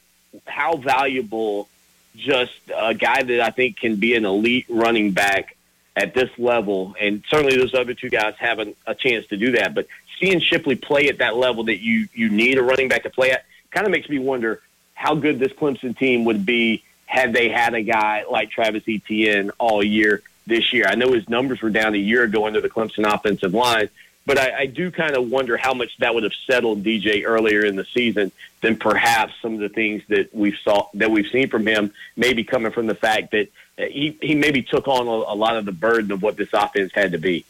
[0.46, 1.70] how valuable
[2.18, 5.56] just a guy that I think can be an elite running back
[5.96, 9.52] at this level, and certainly those other two guys have a, a chance to do
[9.54, 9.74] that.
[9.74, 9.88] But
[10.22, 13.32] seeing Shipley play at that level that you you need a running back to play
[13.32, 14.62] at kind of makes me wonder
[14.94, 19.52] how good this Clemson team would be had they had a guy like Travis Etienne
[19.58, 20.86] all year this year.
[20.88, 23.90] I know his numbers were down a year ago under the Clemson offensive line,
[24.26, 27.66] but I, I do kind of wonder how much that would have settled DJ earlier
[27.66, 28.32] in the season
[28.62, 31.92] than perhaps some of the things that we've saw that we've seen from him.
[32.16, 35.66] Maybe coming from the fact that he he maybe took on a, a lot of
[35.66, 37.46] the burden of what this offense had to be.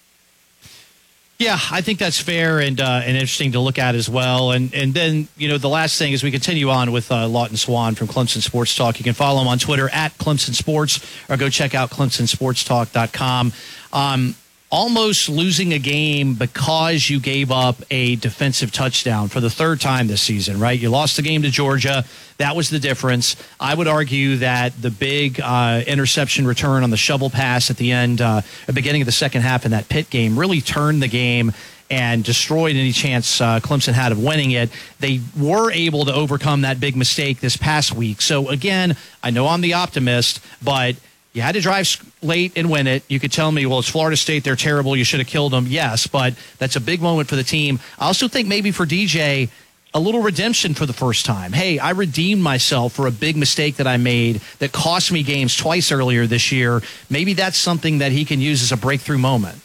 [1.41, 4.51] Yeah, I think that's fair and uh, and interesting to look at as well.
[4.51, 7.57] And and then you know the last thing is we continue on with uh, Lawton
[7.57, 8.99] Swann from Clemson Sports Talk.
[8.99, 13.53] You can follow him on Twitter at Clemson Sports or go check out ClemsonSportsTalk.com.
[13.91, 14.35] Um,
[14.71, 20.07] almost losing a game because you gave up a defensive touchdown for the third time
[20.07, 20.79] this season, right?
[20.79, 22.05] You lost the game to Georgia.
[22.37, 23.35] That was the difference.
[23.59, 27.91] I would argue that the big uh, interception return on the shovel pass at the
[27.91, 31.09] end, uh, the beginning of the second half in that pit game, really turned the
[31.09, 31.51] game
[31.89, 34.69] and destroyed any chance uh, Clemson had of winning it.
[35.01, 38.21] They were able to overcome that big mistake this past week.
[38.21, 40.95] So, again, I know I'm the optimist, but–
[41.33, 41.87] you had to drive
[42.21, 43.03] late and win it.
[43.07, 44.43] You could tell me, well, it's Florida State.
[44.43, 44.95] They're terrible.
[44.95, 45.65] You should have killed them.
[45.67, 47.79] Yes, but that's a big moment for the team.
[47.97, 49.49] I also think maybe for DJ,
[49.93, 51.53] a little redemption for the first time.
[51.53, 55.55] Hey, I redeemed myself for a big mistake that I made that cost me games
[55.55, 56.81] twice earlier this year.
[57.09, 59.59] Maybe that's something that he can use as a breakthrough moment.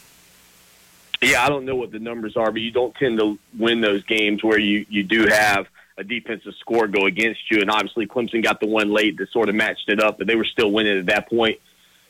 [1.21, 4.03] Yeah, I don't know what the numbers are, but you don't tend to win those
[4.03, 5.67] games where you, you do have
[5.97, 7.61] a defensive score go against you.
[7.61, 10.35] And obviously, Clemson got the one late that sort of matched it up, but they
[10.35, 11.59] were still winning at that point.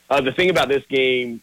[0.10, 1.42] Uh, the thing about this game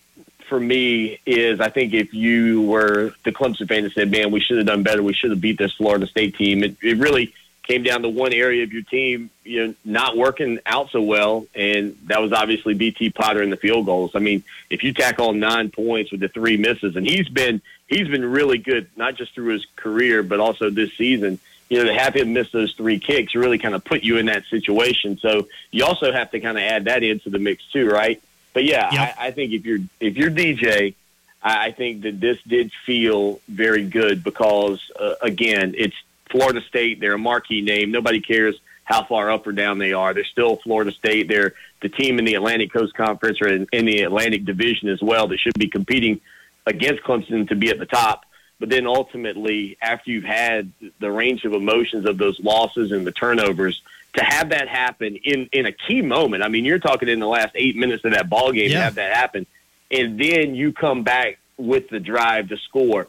[0.49, 4.41] for me is I think if you were the Clemson fan and said, man, we
[4.41, 7.35] should have done better, we should have beat this Florida State team, it, it really
[7.65, 11.47] came down to one area of your team, you know, not working out so well,
[11.55, 14.13] and that was obviously BT Potter in the field goals.
[14.15, 17.63] I mean, if you tack on nine points with the three misses, and he's been
[17.87, 21.39] he's been really good, not just through his career, but also this season.
[21.71, 24.27] You know, to have him miss those three kicks really kind of put you in
[24.27, 25.19] that situation.
[25.19, 28.23] So you also have to kind of add that into the mix too, right?
[28.53, 29.17] But yeah, yep.
[29.19, 30.95] I, I think if you're if you're DJ,
[31.43, 35.97] I, I think that this did feel very good because uh, again, it's
[36.31, 37.01] Florida State.
[37.01, 37.91] They're a marquee name.
[37.91, 40.15] Nobody cares how far up or down they are.
[40.15, 41.29] They're still Florida State.
[41.29, 45.03] They're the team in the Atlantic Coast Conference or in, in the Atlantic Division as
[45.03, 46.21] well that should be competing
[46.67, 48.25] against Clemson to be at the top.
[48.61, 53.13] But then ultimately, after you've had the range of emotions of those losses and the
[53.13, 53.83] turnovers,
[54.15, 56.43] to have that happen in in a key moment.
[56.43, 58.79] I mean, you're talking in the last eight minutes of that ball game yeah.
[58.79, 59.47] to have that happen,
[59.91, 63.09] and then you come back with the drive to score.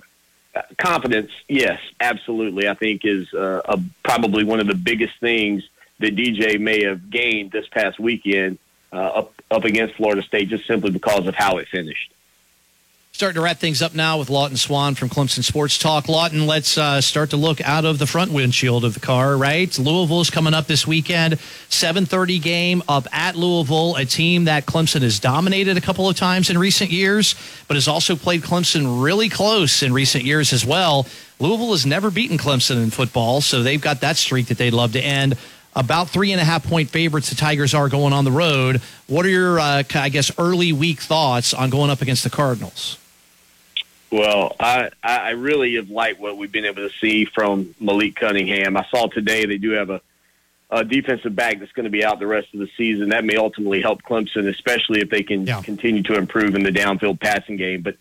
[0.55, 2.67] Uh, confidence, yes, absolutely.
[2.67, 5.67] I think is uh, a, probably one of the biggest things
[5.99, 8.57] that DJ may have gained this past weekend
[8.91, 12.14] uh, up up against Florida State, just simply because of how it finished.
[13.15, 16.09] Starting to wrap things up now with Lawton Swann from Clemson Sports Talk.
[16.09, 19.37] Lawton, let's uh, start to look out of the front windshield of the car.
[19.37, 21.39] Right, Louisville is coming up this weekend.
[21.69, 26.17] Seven thirty game up at Louisville, a team that Clemson has dominated a couple of
[26.17, 27.35] times in recent years,
[27.69, 31.07] but has also played Clemson really close in recent years as well.
[31.39, 34.91] Louisville has never beaten Clemson in football, so they've got that streak that they'd love
[34.91, 35.37] to end
[35.73, 38.81] about three and a half point favorites the Tigers are going on the road.
[39.07, 42.97] What are your, uh, I guess, early week thoughts on going up against the Cardinals?
[44.15, 48.77] Well, I, I really have liked what we've been able to see from Malik Cunningham.
[48.77, 49.99] I saw today they do have a,
[50.69, 53.09] a defensive back that's going to be out the rest of the season.
[53.09, 55.61] That may ultimately help Clemson, especially if they can yeah.
[55.61, 57.81] continue to improve in the downfield passing game.
[57.81, 57.97] But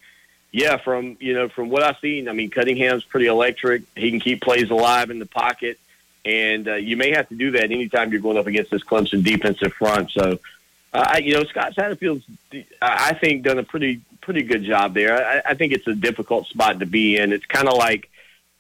[0.52, 3.82] yeah, from you know from what I've seen, I mean Cunningham's pretty electric.
[3.96, 5.80] He can keep plays alive in the pocket,
[6.24, 9.24] and uh, you may have to do that anytime you're going up against this Clemson
[9.24, 10.12] defensive front.
[10.12, 10.38] So,
[10.94, 12.24] uh, you know, Scott Satterfield's
[12.80, 15.26] I think done a pretty pretty good job there.
[15.26, 17.32] I, I think it's a difficult spot to be in.
[17.32, 18.08] It's kind of like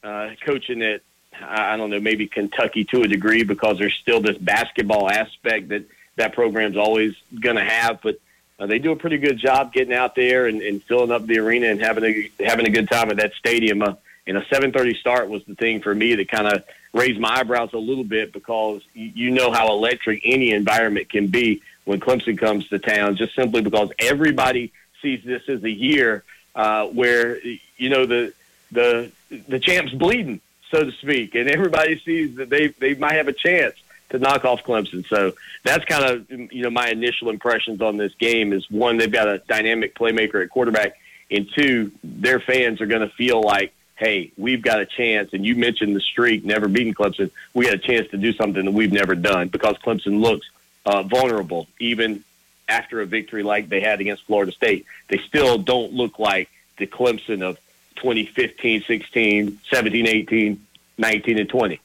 [0.02, 1.02] uh, coaching at
[1.40, 5.84] I don't know maybe Kentucky to a degree because there's still this basketball aspect that
[6.16, 8.18] that program's always going to have, but.
[8.56, 11.40] Uh, they do a pretty good job getting out there and, and filling up the
[11.40, 13.82] arena and having a having a good time at that stadium.
[13.82, 13.94] Uh,
[14.28, 17.72] and a 7:30 start was the thing for me that kind of raised my eyebrows
[17.72, 22.68] a little bit because you know how electric any environment can be when Clemson comes
[22.68, 27.38] to town, just simply because everybody sees this as a year uh, where
[27.76, 28.32] you know the
[28.72, 29.10] the
[29.48, 33.32] the champ's bleeding, so to speak, and everybody sees that they they might have a
[33.32, 33.74] chance
[34.10, 35.06] to knock off Clemson.
[35.06, 35.32] So
[35.64, 39.28] that's kind of you know my initial impressions on this game is one they've got
[39.28, 40.96] a dynamic playmaker at quarterback,
[41.30, 43.72] and two their fans are going to feel like.
[43.96, 47.30] Hey, we've got a chance, and you mentioned the streak, never beating Clemson.
[47.54, 50.50] We got a chance to do something that we've never done because Clemson looks
[50.86, 52.24] uh, vulnerable, even
[52.68, 54.86] after a victory like they had against Florida State.
[55.08, 57.58] They still don't look like the Clemson of
[57.96, 60.66] 2015, 16, 17, 18,
[60.98, 61.80] 19, and 20.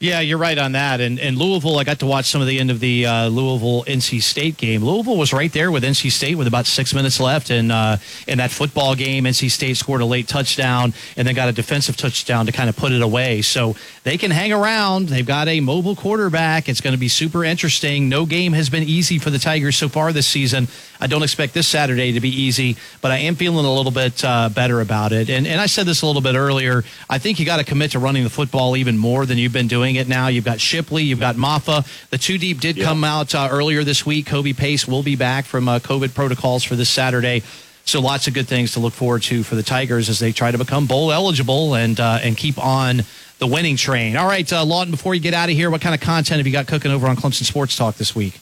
[0.00, 1.00] Yeah, you're right on that.
[1.00, 3.84] And, and Louisville, I got to watch some of the end of the uh, Louisville
[3.84, 4.84] NC State game.
[4.84, 8.38] Louisville was right there with NC State with about six minutes left, and uh, in
[8.38, 12.46] that football game, NC State scored a late touchdown and then got a defensive touchdown
[12.46, 13.40] to kind of put it away.
[13.40, 15.08] So they can hang around.
[15.08, 16.68] They've got a mobile quarterback.
[16.68, 18.08] It's going to be super interesting.
[18.08, 20.66] No game has been easy for the Tigers so far this season.
[21.00, 24.24] I don't expect this Saturday to be easy, but I am feeling a little bit
[24.24, 25.30] uh, better about it.
[25.30, 26.82] And and I said this a little bit earlier.
[27.08, 29.68] I think you got to commit to running the football even more than you've been
[29.68, 30.28] doing it now.
[30.28, 31.86] You've got Shipley, you've got Mafah.
[32.10, 32.84] The two deep did yeah.
[32.84, 34.26] come out uh, earlier this week.
[34.26, 37.42] Kobe Pace will be back from uh, COVID protocols for this Saturday.
[37.84, 40.50] So lots of good things to look forward to for the Tigers as they try
[40.50, 43.02] to become bowl eligible and uh, and keep on
[43.38, 44.16] the winning train.
[44.16, 44.90] All right, uh, Lawton.
[44.90, 47.06] Before you get out of here, what kind of content have you got cooking over
[47.06, 48.40] on Clemson Sports Talk this week?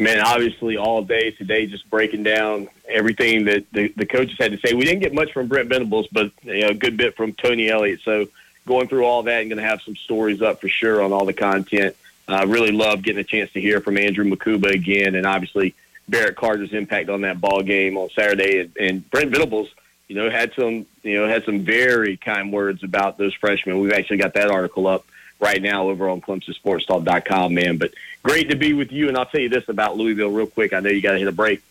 [0.00, 4.58] Man, obviously all day today, just breaking down everything that the, the coaches had to
[4.58, 4.74] say.
[4.74, 7.68] We didn't get much from Brent Venables, but you know, a good bit from Tony
[7.68, 8.00] Elliott.
[8.04, 8.28] So
[8.68, 11.24] going through all that and going to have some stories up for sure on all
[11.24, 11.96] the content.
[12.28, 15.74] I uh, really love getting a chance to hear from Andrew Mukuba again, and obviously
[16.08, 18.60] Barrett Carter's impact on that ball game on Saturday.
[18.60, 19.68] And, and Brent Venables,
[20.08, 23.80] you know, had some, you know, had some very kind words about those freshmen.
[23.80, 25.06] We've actually got that article up
[25.40, 27.78] right now over on ClemsonSportsTalk.com, man.
[27.78, 27.92] But
[28.22, 29.08] great to be with you.
[29.08, 30.72] And I'll tell you this about Louisville real quick.
[30.74, 31.62] I know you got to hit a break.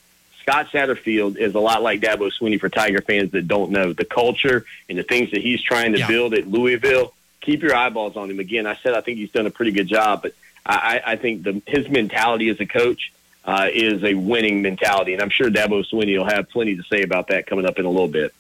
[0.48, 4.06] Scott Satterfield is a lot like Dabo Swinney for Tiger fans that don't know the
[4.06, 6.08] culture and the things that he's trying to Yeah.
[6.08, 7.14] build at Louisville.
[7.42, 8.40] Keep your eyeballs on him.
[8.40, 10.32] Again, I said I think he's done a pretty good job, but
[10.66, 13.12] I, I think the, his mentality as a coach
[13.44, 17.02] uh, is a winning mentality, and I'm sure Dabo Swinney will have plenty to say
[17.04, 18.34] about that coming up in a little bit.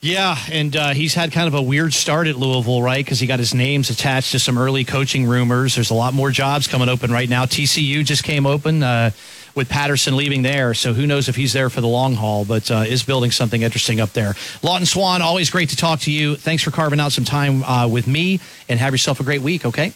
[0.00, 3.04] Yeah, and uh, he's had kind of a weird start at Louisville, right?
[3.04, 5.74] Because he got his names attached to some early coaching rumors.
[5.74, 7.46] There's a lot more jobs coming open right now.
[7.46, 9.10] TCU just came open uh,
[9.54, 12.70] with Patterson leaving there, so who knows if he's there for the long haul, but
[12.70, 14.34] uh, is building something interesting up there.
[14.62, 16.36] Lawton Swann, always great to talk to you.
[16.36, 19.64] Thanks for carving out some time uh, with me, and have yourself a great week,
[19.64, 19.92] okay?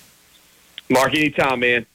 [0.88, 1.86] Mark, anytime, man.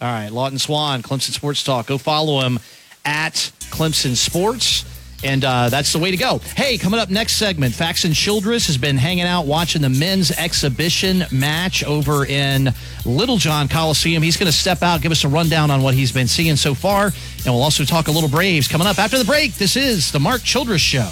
[0.00, 1.86] All right, Lawton Swann, Clemson Sports Talk.
[1.86, 2.58] Go follow him
[3.04, 3.34] at
[3.70, 4.84] Clemson Sports.
[5.24, 6.38] And uh, that's the way to go.
[6.56, 11.24] Hey, coming up next segment, Faxon Childress has been hanging out watching the men's exhibition
[11.30, 12.72] match over in
[13.04, 14.22] Littlejohn Coliseum.
[14.22, 16.74] He's going to step out, give us a rundown on what he's been seeing so
[16.74, 17.06] far.
[17.06, 19.54] And we'll also talk a little Braves coming up after the break.
[19.54, 21.10] This is the Mark Childress Show.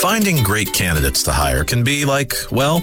[0.00, 2.82] Finding great candidates to hire can be like, well,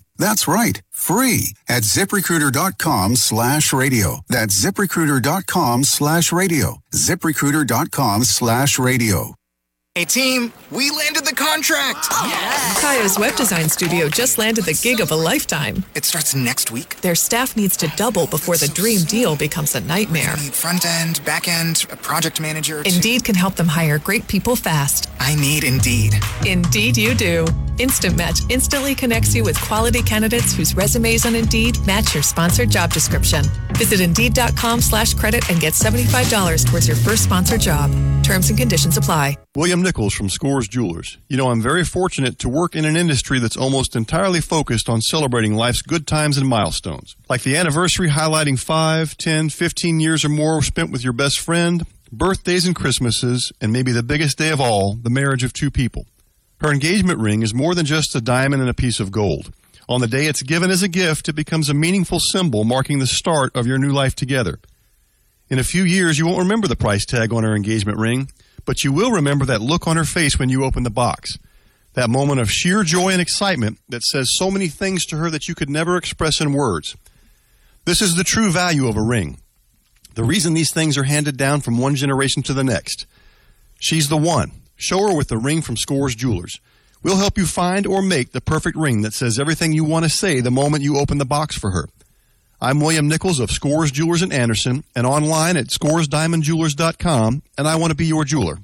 [0.21, 4.19] That's right, free at ziprecruiter.com slash radio.
[4.29, 6.77] That's ziprecruiter.com slash radio.
[6.93, 9.40] ziprecruiter.com slash radio.
[9.93, 12.07] Hey team, we landed the contract!
[12.11, 12.25] Oh.
[12.25, 12.81] Yes.
[12.81, 15.83] Kaya's web design studio just landed the gig of a lifetime.
[15.95, 17.01] It starts next week.
[17.01, 20.37] Their staff needs to double before the dream deal becomes a nightmare.
[20.37, 22.83] Need front end, back end, a project manager.
[22.85, 25.09] Indeed can help them hire great people fast.
[25.19, 26.13] I need Indeed.
[26.45, 27.45] Indeed, you do.
[27.77, 32.69] Instant Match instantly connects you with quality candidates whose resumes on Indeed match your sponsored
[32.69, 33.43] job description.
[33.73, 37.91] Visit Indeed.com slash credit and get $75 towards your first sponsored job.
[38.23, 39.37] Terms and conditions apply.
[39.55, 41.17] William Nichols from Scores Jewelers.
[41.27, 45.01] You know, I'm very fortunate to work in an industry that's almost entirely focused on
[45.01, 47.15] celebrating life's good times and milestones.
[47.29, 51.85] Like the anniversary highlighting 5, 10, 15 years or more spent with your best friend,
[52.11, 56.05] birthdays and Christmases, and maybe the biggest day of all, the marriage of two people.
[56.59, 59.51] Her engagement ring is more than just a diamond and a piece of gold.
[59.89, 63.07] On the day it's given as a gift, it becomes a meaningful symbol marking the
[63.07, 64.59] start of your new life together.
[65.49, 68.29] In a few years, you won't remember the price tag on her engagement ring,
[68.65, 71.37] but you will remember that look on her face when you open the box.
[71.93, 75.47] That moment of sheer joy and excitement that says so many things to her that
[75.47, 76.95] you could never express in words.
[77.85, 79.39] This is the true value of a ring.
[80.15, 83.05] The reason these things are handed down from one generation to the next.
[83.79, 84.51] She's the one.
[84.75, 86.59] Show her with the ring from Scores Jewelers.
[87.03, 90.09] We'll help you find or make the perfect ring that says everything you want to
[90.09, 91.87] say the moment you open the box for her.
[92.63, 97.89] I'm William Nichols of Scores Jewelers in Anderson and online at scoresdiamondjewelers.com, and I want
[97.89, 98.59] to be your jeweler.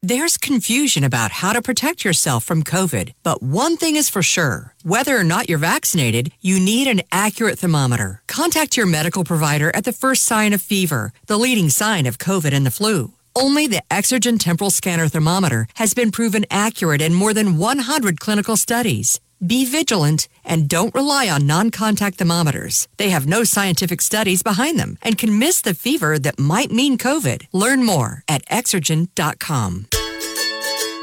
[0.00, 4.74] There's confusion about how to protect yourself from COVID, but one thing is for sure.
[4.82, 8.22] Whether or not you're vaccinated, you need an accurate thermometer.
[8.26, 12.54] Contact your medical provider at the first sign of fever, the leading sign of COVID
[12.54, 13.12] and the flu.
[13.36, 18.56] Only the Exergen Temporal Scanner Thermometer has been proven accurate in more than 100 clinical
[18.56, 19.20] studies.
[19.44, 22.88] Be vigilant and don't rely on non contact thermometers.
[22.96, 26.96] They have no scientific studies behind them and can miss the fever that might mean
[26.96, 27.48] COVID.
[27.52, 29.86] Learn more at exergen.com.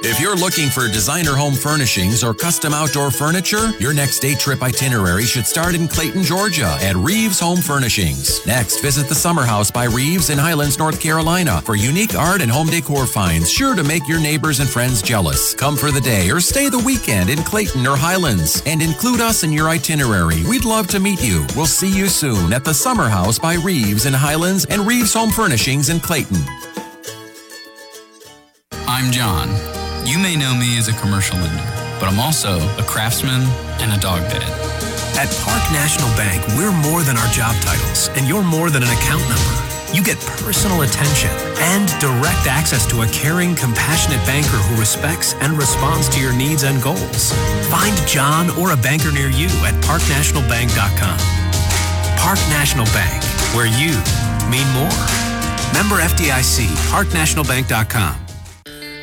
[0.02, 4.64] If you're looking for designer home furnishings or custom outdoor furniture, your next day trip
[4.64, 8.39] itinerary should start in Clayton, Georgia at Reeves Home Furnishings.
[8.47, 12.50] Next, visit the Summer House by Reeves in Highlands, North Carolina for unique art and
[12.50, 15.54] home decor finds sure to make your neighbors and friends jealous.
[15.54, 19.43] Come for the day or stay the weekend in Clayton or Highlands and include us
[19.43, 20.45] in your itinerary.
[20.47, 21.45] We'd love to meet you.
[21.58, 25.30] We'll see you soon at the Summer House by Reeves in Highlands and Reeves Home
[25.30, 26.39] Furnishings in Clayton.
[28.88, 29.78] I'm John.
[30.10, 33.45] You may know me as a commercial lender, but I'm also a craftsman
[33.78, 34.41] and a dog dad.
[35.14, 38.89] At Park National Bank, we're more than our job titles, and you're more than an
[38.89, 39.53] account number.
[39.93, 41.30] You get personal attention
[41.62, 46.64] and direct access to a caring, compassionate banker who respects and responds to your needs
[46.64, 47.32] and goals.
[47.70, 51.20] Find John or a banker near you at parknationalbank.com.
[52.18, 53.22] Park National Bank,
[53.53, 53.93] where you
[54.49, 55.05] mean more.
[55.78, 58.28] Member FDIC, parknationalbank.com.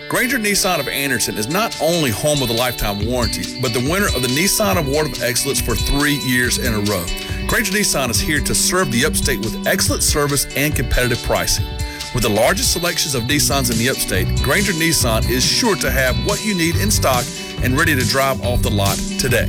[0.08, 4.06] Granger Nissan of Anderson is not only home of the lifetime warranty, but the winner
[4.06, 7.04] of the Nissan Award of Excellence for three years in a row.
[7.48, 11.66] Granger Nissan is here to serve the upstate with excellent service and competitive pricing.
[12.14, 16.16] With the largest selections of Nissans in the upstate, Granger Nissan is sure to have
[16.24, 17.24] what you need in stock
[17.64, 19.48] and ready to drive off the lot today.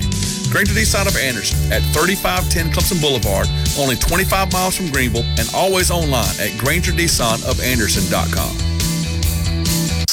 [0.50, 3.48] Granger Nissan of Anderson at 3510 Clemson Boulevard,
[3.78, 8.67] only 25 miles from Greenville, and always online at GrangerNissanofAnderson.com.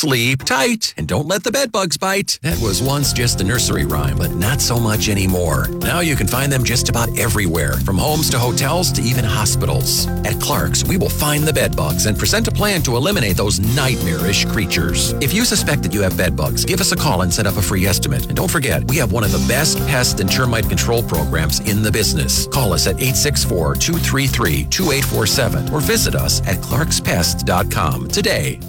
[0.04, 2.38] Sleep tight and don't let the bed bugs bite.
[2.42, 5.68] That was once just a nursery rhyme, but not so much anymore.
[5.80, 10.06] Now you can find them just about everywhere, from homes to hotels to even hospitals.
[10.26, 13.60] At Clark's, we will find the bed bugs and present a plan to eliminate those
[13.74, 15.12] nightmarish creatures.
[15.22, 17.56] If you suspect that you have bed bugs, give us a call and set up
[17.56, 18.26] a free estimate.
[18.26, 21.82] And don't forget, we have one of the best pest and termite control programs in
[21.82, 22.46] the business.
[22.48, 28.60] Call us at 864 233 2847 or visit us at clarkspest.com today.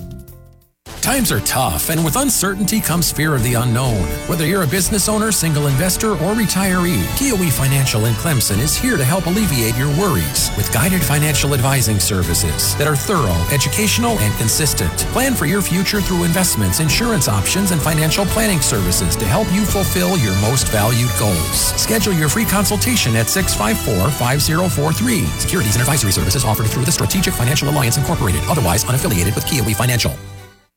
[1.05, 4.01] Times are tough, and with uncertainty comes fear of the unknown.
[4.27, 8.97] Whether you're a business owner, single investor, or retiree, KOE Financial in Clemson is here
[8.97, 14.35] to help alleviate your worries with guided financial advising services that are thorough, educational, and
[14.39, 14.91] consistent.
[15.13, 19.63] Plan for your future through investments, insurance options, and financial planning services to help you
[19.63, 21.69] fulfill your most valued goals.
[21.79, 25.25] Schedule your free consultation at 654 5043.
[25.37, 29.75] Securities and advisory services offered through the Strategic Financial Alliance Incorporated, otherwise unaffiliated with KOE
[29.75, 30.17] Financial.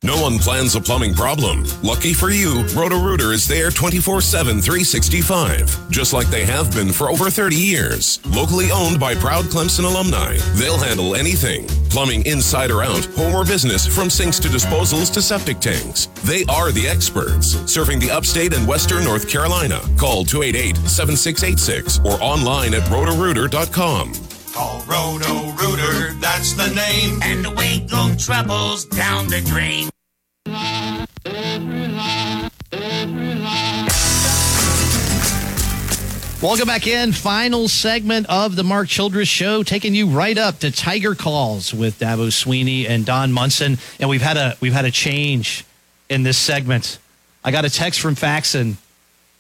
[0.05, 1.65] No one plans a plumbing problem.
[1.83, 5.91] Lucky for you, Roto-Rooter is there 24-7, 365.
[5.91, 8.25] Just like they have been for over 30 years.
[8.29, 10.37] Locally owned by proud Clemson alumni.
[10.55, 11.67] They'll handle anything.
[11.91, 16.07] Plumbing inside or out, home or business, from sinks to disposals to septic tanks.
[16.23, 17.57] They are the experts.
[17.69, 19.81] Serving the upstate and western North Carolina.
[19.97, 24.28] Call 288-7686 or online at rotorooter.com.
[24.59, 27.21] Call Roto Rooter, that's the name.
[27.23, 29.89] And the away go troubles down the drain.
[36.43, 37.13] Welcome back in.
[37.13, 42.01] Final segment of the Mark Childress Show, taking you right up to Tiger Calls with
[42.01, 43.79] Dabo Swinney and Don Munson.
[44.01, 45.65] And we've had a we've had a change
[46.09, 46.99] in this segment.
[47.45, 48.77] I got a text from Faxon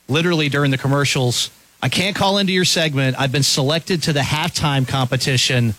[0.06, 1.50] literally during the commercials.
[1.80, 3.18] I can't call into your segment.
[3.18, 5.74] I've been selected to the halftime competition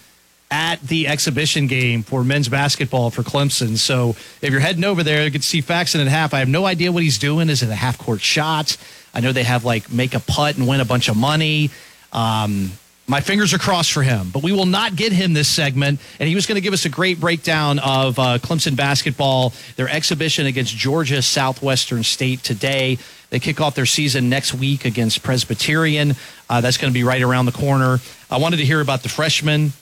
[0.52, 3.78] at the exhibition game for men's basketball for Clemson.
[3.78, 6.34] So if you're heading over there, you can see Faxon at half.
[6.34, 7.50] I have no idea what he's doing.
[7.50, 8.78] Is it a half court shot?
[9.14, 11.70] I know they have like make a putt and win a bunch of money.
[12.14, 12.72] Um,
[13.06, 16.00] my fingers are crossed for him, but we will not get him this segment.
[16.20, 19.90] And he was going to give us a great breakdown of uh, Clemson basketball, their
[19.90, 23.00] exhibition against Georgia Southwestern State today.
[23.30, 26.16] They kick off their season next week against Presbyterian.
[26.50, 28.00] Uh, that's going to be right around the corner.
[28.30, 29.74] I wanted to hear about the freshmen,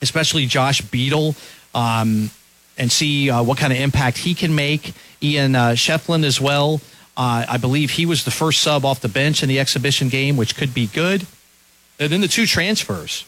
[0.00, 1.34] especially Josh Beadle,
[1.74, 2.30] um,
[2.78, 4.92] and see uh, what kind of impact he can make.
[5.22, 6.80] Ian uh, Schieffelin as well.
[7.16, 10.36] Uh, I believe he was the first sub off the bench in the exhibition game,
[10.36, 11.26] which could be good.
[11.98, 13.24] And then the two transfers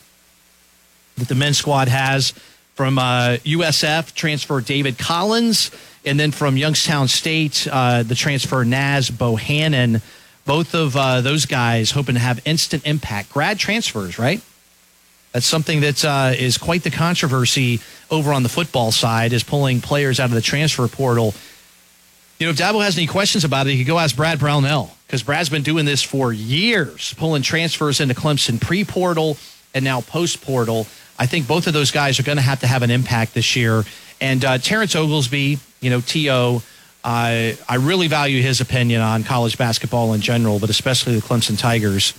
[1.16, 2.32] that the men's squad has
[2.74, 5.70] from uh, USF transfer David Collins,
[6.06, 10.00] and then from Youngstown State, uh, the transfer Naz Bohannon.
[10.44, 13.32] Both of uh, those guys hoping to have instant impact.
[13.32, 14.40] Grad transfers, right?
[15.32, 17.80] That's something that uh, is quite the controversy
[18.10, 21.34] over on the football side, is pulling players out of the transfer portal.
[22.38, 24.96] You know, if Dabo has any questions about it, he could go ask Brad Brownell
[25.06, 29.36] because Brad's been doing this for years, pulling transfers into Clemson pre portal
[29.74, 30.86] and now post portal.
[31.18, 33.56] I think both of those guys are going to have to have an impact this
[33.56, 33.84] year.
[34.20, 36.64] And uh, Terrence Oglesby, you know, T.O.,
[37.04, 41.56] uh, I really value his opinion on college basketball in general, but especially the Clemson
[41.56, 42.12] Tigers.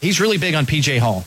[0.00, 1.26] He's really big on PJ Hall.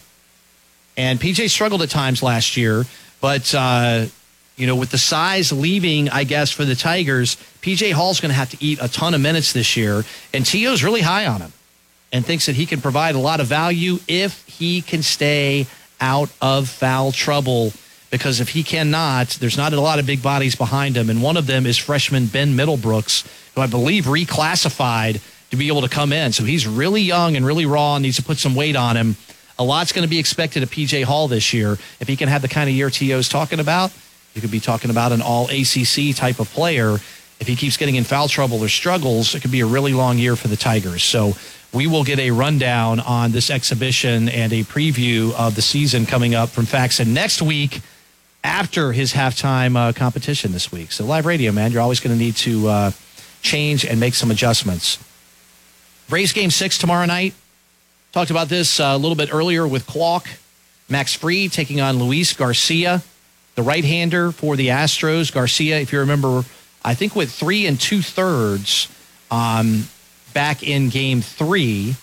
[0.97, 2.85] And PJ struggled at times last year,
[3.21, 4.07] but uh,
[4.55, 8.35] you know, with the size leaving, I guess, for the Tigers, PJ Hall's going to
[8.35, 10.03] have to eat a ton of minutes this year.
[10.33, 11.53] And T.O.'s really high on him
[12.11, 15.67] and thinks that he can provide a lot of value if he can stay
[16.01, 17.73] out of foul trouble.
[18.13, 21.09] Because if he cannot, there's not a lot of big bodies behind him.
[21.09, 25.81] And one of them is freshman Ben Middlebrooks, who I believe reclassified to be able
[25.81, 26.31] to come in.
[26.31, 29.15] So he's really young and really raw and needs to put some weight on him.
[29.57, 31.79] A lot's going to be expected of PJ Hall this year.
[31.99, 33.91] If he can have the kind of year T.O.'s talking about,
[34.35, 36.99] you could be talking about an all ACC type of player.
[37.39, 40.19] If he keeps getting in foul trouble or struggles, it could be a really long
[40.19, 41.03] year for the Tigers.
[41.03, 41.33] So
[41.73, 46.35] we will get a rundown on this exhibition and a preview of the season coming
[46.35, 47.81] up from Faxon next week
[48.43, 50.91] after his halftime uh, competition this week.
[50.91, 52.91] So, live radio, man, you're always going to need to uh,
[53.41, 55.03] change and make some adjustments.
[56.09, 57.33] Braves game six tomorrow night.
[58.11, 60.27] Talked about this uh, a little bit earlier with Qualk.
[60.89, 63.01] Max Fried taking on Luis Garcia,
[63.55, 65.33] the right hander for the Astros.
[65.33, 66.43] Garcia, if you remember,
[66.83, 68.89] I think with three and two thirds
[69.31, 69.87] um,
[70.33, 71.95] back in game three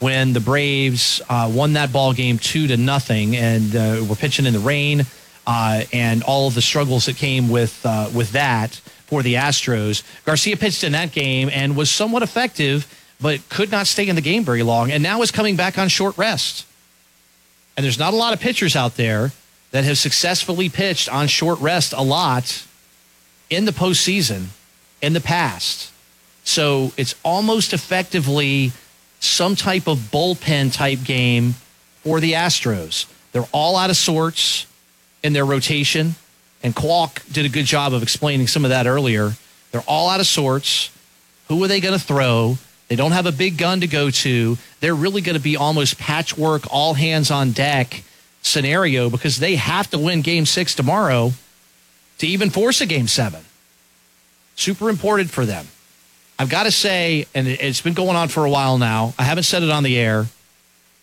[0.00, 4.46] when the Braves uh, won that ball game two to nothing and uh, were pitching
[4.46, 5.06] in the rain
[5.46, 8.74] uh, and all of the struggles that came with uh, with that
[9.06, 10.02] for the Astros.
[10.24, 12.86] Garcia pitched in that game and was somewhat effective,
[13.20, 15.88] but could not stay in the game very long, and now is coming back on
[15.88, 16.66] short rest.
[17.76, 19.32] And there's not a lot of pitchers out there
[19.70, 22.66] that have successfully pitched on short rest a lot
[23.50, 24.46] in the postseason
[25.00, 25.90] in the past.
[26.44, 28.72] So it's almost effectively
[29.20, 31.54] some type of bullpen type game
[32.02, 33.06] for the Astros.
[33.32, 34.66] They're all out of sorts
[35.22, 36.14] in their rotation.
[36.62, 39.32] And Qualk did a good job of explaining some of that earlier.
[39.70, 40.90] They're all out of sorts.
[41.48, 42.58] Who are they going to throw?
[42.88, 44.58] They don't have a big gun to go to.
[44.80, 48.02] They're really going to be almost patchwork, all hands on deck
[48.42, 51.32] scenario because they have to win game six tomorrow
[52.18, 53.44] to even force a game seven.
[54.56, 55.66] Super important for them.
[56.38, 59.14] I've got to say, and it's been going on for a while now.
[59.18, 60.26] I haven't said it on the air,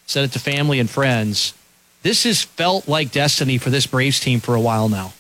[0.06, 1.54] said it to family and friends
[2.02, 5.14] this has felt like destiny for this Braves team for a while now.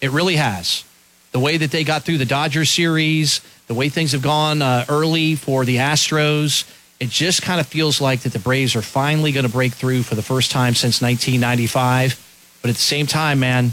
[0.00, 0.84] It really has.
[1.32, 4.84] The way that they got through the Dodgers series, the way things have gone uh,
[4.88, 6.70] early for the Astros,
[7.00, 10.02] it just kind of feels like that the Braves are finally going to break through
[10.04, 12.58] for the first time since 1995.
[12.62, 13.72] But at the same time, man,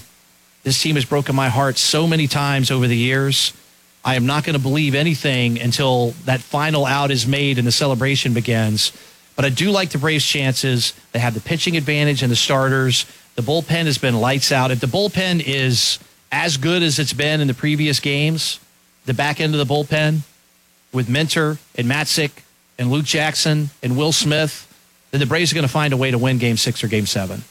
[0.64, 3.54] this team has broken my heart so many times over the years.
[4.04, 7.72] I am not going to believe anything until that final out is made and the
[7.72, 8.92] celebration begins.
[9.40, 10.92] But I do like the Braves' chances.
[11.14, 13.06] They have the pitching advantage and the starters.
[13.36, 14.70] The bullpen has been lights out.
[14.70, 15.98] If the bullpen is
[16.30, 18.60] as good as it's been in the previous games,
[19.06, 20.24] the back end of the bullpen
[20.92, 22.32] with Minter and Matzek
[22.78, 24.68] and Luke Jackson and Will Smith,
[25.12, 27.06] then the Braves are going to find a way to win game six or game
[27.06, 27.42] seven.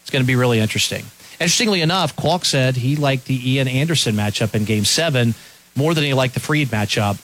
[0.00, 1.04] It's going to be really interesting.
[1.32, 5.34] Interestingly enough, Qualk said he liked the Ian Anderson matchup in game seven
[5.74, 7.20] more than he liked the Fried matchup.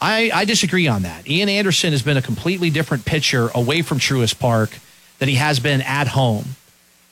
[0.00, 1.28] I, I disagree on that.
[1.28, 4.78] Ian Anderson has been a completely different pitcher away from Truist Park
[5.18, 6.56] than he has been at home.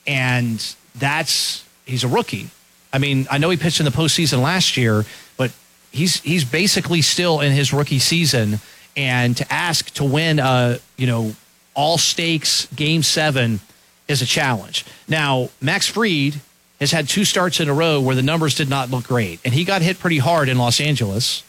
[0.05, 2.49] And that's, he's a rookie.
[2.93, 5.05] I mean, I know he pitched in the postseason last year,
[5.35, 5.51] but
[5.91, 8.59] he's, he's basically still in his rookie season.
[8.95, 11.35] And to ask to win a, you know,
[11.73, 13.59] all stakes game seven
[14.07, 14.85] is a challenge.
[15.07, 16.35] Now, Max Fried
[16.79, 19.39] has had two starts in a row where the numbers did not look great.
[19.43, 21.43] And he got hit pretty hard in Los Angeles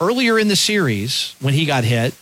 [0.00, 2.14] earlier in the series when he got hit,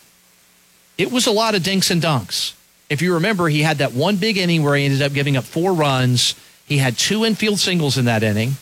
[0.97, 2.53] it was a lot of dinks and dunks.
[2.89, 5.43] If you remember, he had that one big inning where he ended up giving up
[5.43, 6.35] four runs.
[6.65, 8.53] He had two infield singles in that inning.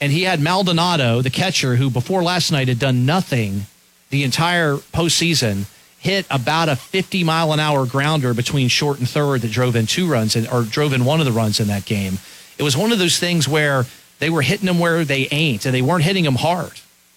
[0.00, 3.66] And he had Maldonado, the catcher, who before last night had done nothing
[4.08, 5.66] the entire postseason,
[5.98, 9.86] hit about a 50 mile an hour grounder between short and third that drove in
[9.86, 12.18] two runs in, or drove in one of the runs in that game.
[12.56, 13.84] It was one of those things where
[14.18, 16.72] they were hitting them where they ain't, and they weren't hitting them hard.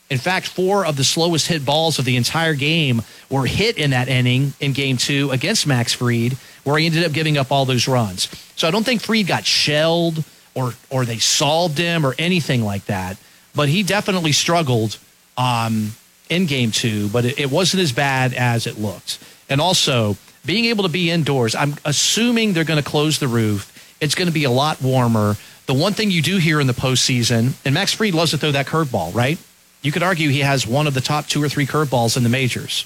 [0.09, 3.91] In fact, four of the slowest hit balls of the entire game were hit in
[3.91, 6.33] that inning in game two against Max Fried,
[6.63, 8.29] where he ended up giving up all those runs.
[8.55, 10.23] So I don't think Fried got shelled
[10.53, 13.17] or or they solved him or anything like that.
[13.55, 14.97] But he definitely struggled
[15.37, 15.93] um,
[16.29, 19.19] in game two, but it, it wasn't as bad as it looked.
[19.49, 23.69] And also being able to be indoors, I'm assuming they're going to close the roof.
[24.01, 25.37] It's going to be a lot warmer.
[25.65, 28.51] The one thing you do here in the postseason, and Max Fried loves to throw
[28.51, 29.37] that curveball, right?
[29.83, 32.29] You could argue he has one of the top two or three curveballs in the
[32.29, 32.85] majors.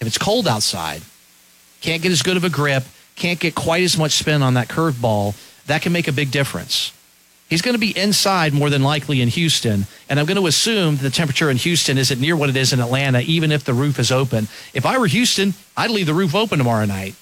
[0.00, 1.02] If it's cold outside,
[1.82, 2.84] can't get as good of a grip,
[3.16, 5.34] can't get quite as much spin on that curveball,
[5.66, 6.92] that can make a big difference.
[7.50, 10.96] He's going to be inside more than likely in Houston, and I'm going to assume
[10.96, 13.98] the temperature in Houston isn't near what it is in Atlanta, even if the roof
[13.98, 14.46] is open.
[14.72, 17.16] If I were Houston, I'd leave the roof open tomorrow night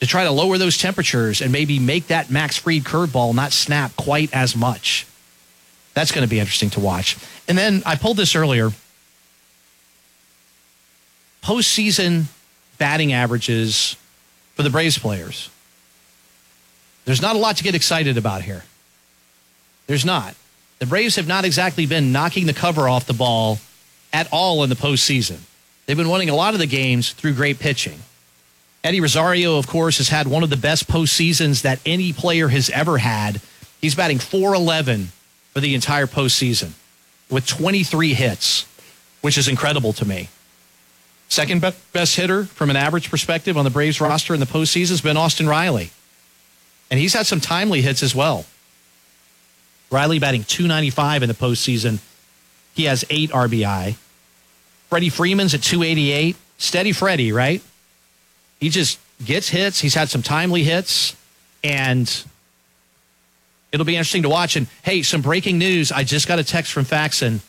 [0.00, 3.96] to try to lower those temperatures and maybe make that Max Fried curveball not snap
[3.96, 5.06] quite as much.
[5.94, 7.16] That's going to be interesting to watch.
[7.48, 8.70] And then I pulled this earlier.
[11.42, 12.24] Postseason
[12.78, 13.96] batting averages
[14.54, 15.50] for the Braves players.
[17.04, 18.64] There's not a lot to get excited about here.
[19.86, 20.34] There's not.
[20.78, 23.58] The Braves have not exactly been knocking the cover off the ball
[24.12, 25.38] at all in the postseason.
[25.86, 28.00] They've been winning a lot of the games through great pitching.
[28.82, 32.70] Eddie Rosario, of course, has had one of the best postseasons that any player has
[32.70, 33.40] ever had.
[33.80, 35.08] He's batting 411
[35.54, 36.72] for the entire postseason
[37.30, 38.66] with 23 hits,
[39.22, 40.28] which is incredible to me.
[41.28, 41.60] Second
[41.92, 45.16] best hitter from an average perspective on the Braves roster in the postseason has been
[45.16, 45.90] Austin Riley.
[46.90, 48.44] And he's had some timely hits as well.
[49.90, 52.00] Riley batting 295 in the postseason.
[52.74, 53.96] He has eight RBI.
[54.90, 56.36] Freddie Freeman's at 288.
[56.58, 57.62] Steady Freddie, right?
[58.60, 59.80] He just gets hits.
[59.80, 61.16] He's had some timely hits.
[61.62, 62.24] And
[63.74, 64.54] it'll be interesting to watch.
[64.54, 65.90] And hey, some breaking news.
[65.90, 67.40] I just got a text from Faxon.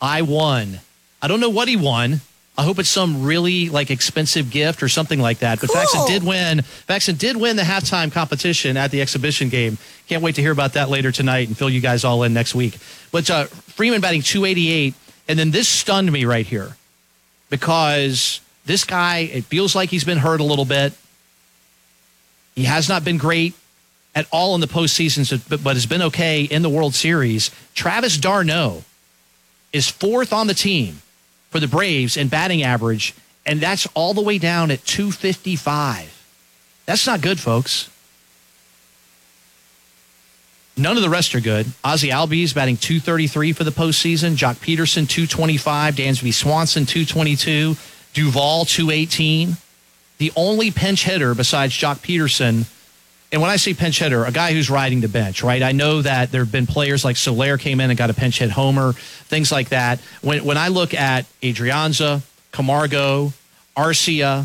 [0.00, 0.78] I won.
[1.20, 2.20] I don't know what he won.
[2.56, 5.60] I hope it's some really like expensive gift or something like that.
[5.60, 5.80] But Cool.
[5.80, 6.62] Faxon did win.
[6.62, 9.76] Faxon did win the halftime competition at the exhibition game.
[10.06, 12.54] Can't wait to hear about that later tonight and fill you guys all in next
[12.54, 12.78] week.
[13.10, 14.94] But uh, Freeman batting 288,
[15.28, 16.76] and then this stunned me right here
[17.50, 20.92] because this guy it feels like he's been hurt a little bit.
[22.54, 23.54] He has not been great
[24.14, 27.50] at all in the postseason, but, has been okay in the World Series.
[27.74, 28.84] Travis d'Arnaud
[29.72, 31.00] is fourth on the team
[31.50, 33.14] for the Braves in batting average,
[33.46, 36.10] and that's all the way down at 255.
[36.84, 37.88] That's not good, folks.
[40.76, 41.66] None of the rest are good.
[41.84, 44.36] Ozzy Albies batting 233 for the postseason.
[44.36, 45.96] Joc Pederson 225.
[45.96, 47.76] Dansby Swanson 222.
[48.14, 49.56] Duvall 218.
[50.18, 52.64] The only pinch hitter besides Joc Pederson,
[53.32, 55.62] and when I say pinch hitter, a guy who's riding the bench, right?
[55.62, 58.38] I know that there have been players like Soler came in and got a pinch
[58.38, 60.00] hit homer, things like that.
[60.20, 62.20] When when I look at Adrianza,
[62.52, 63.32] Camargo,
[63.74, 64.44] Arcia,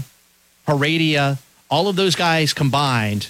[0.66, 1.38] Heredia,
[1.70, 3.30] all of those guys combined,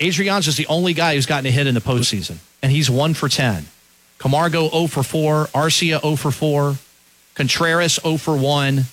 [0.00, 3.12] Adrianza is the only guy who's gotten a hit in the postseason, and he's one
[3.12, 3.66] for 10.
[4.18, 6.76] Camargo 0 for 4, Arcia 0 for 4,
[7.34, 8.84] Contreras 0 for 1,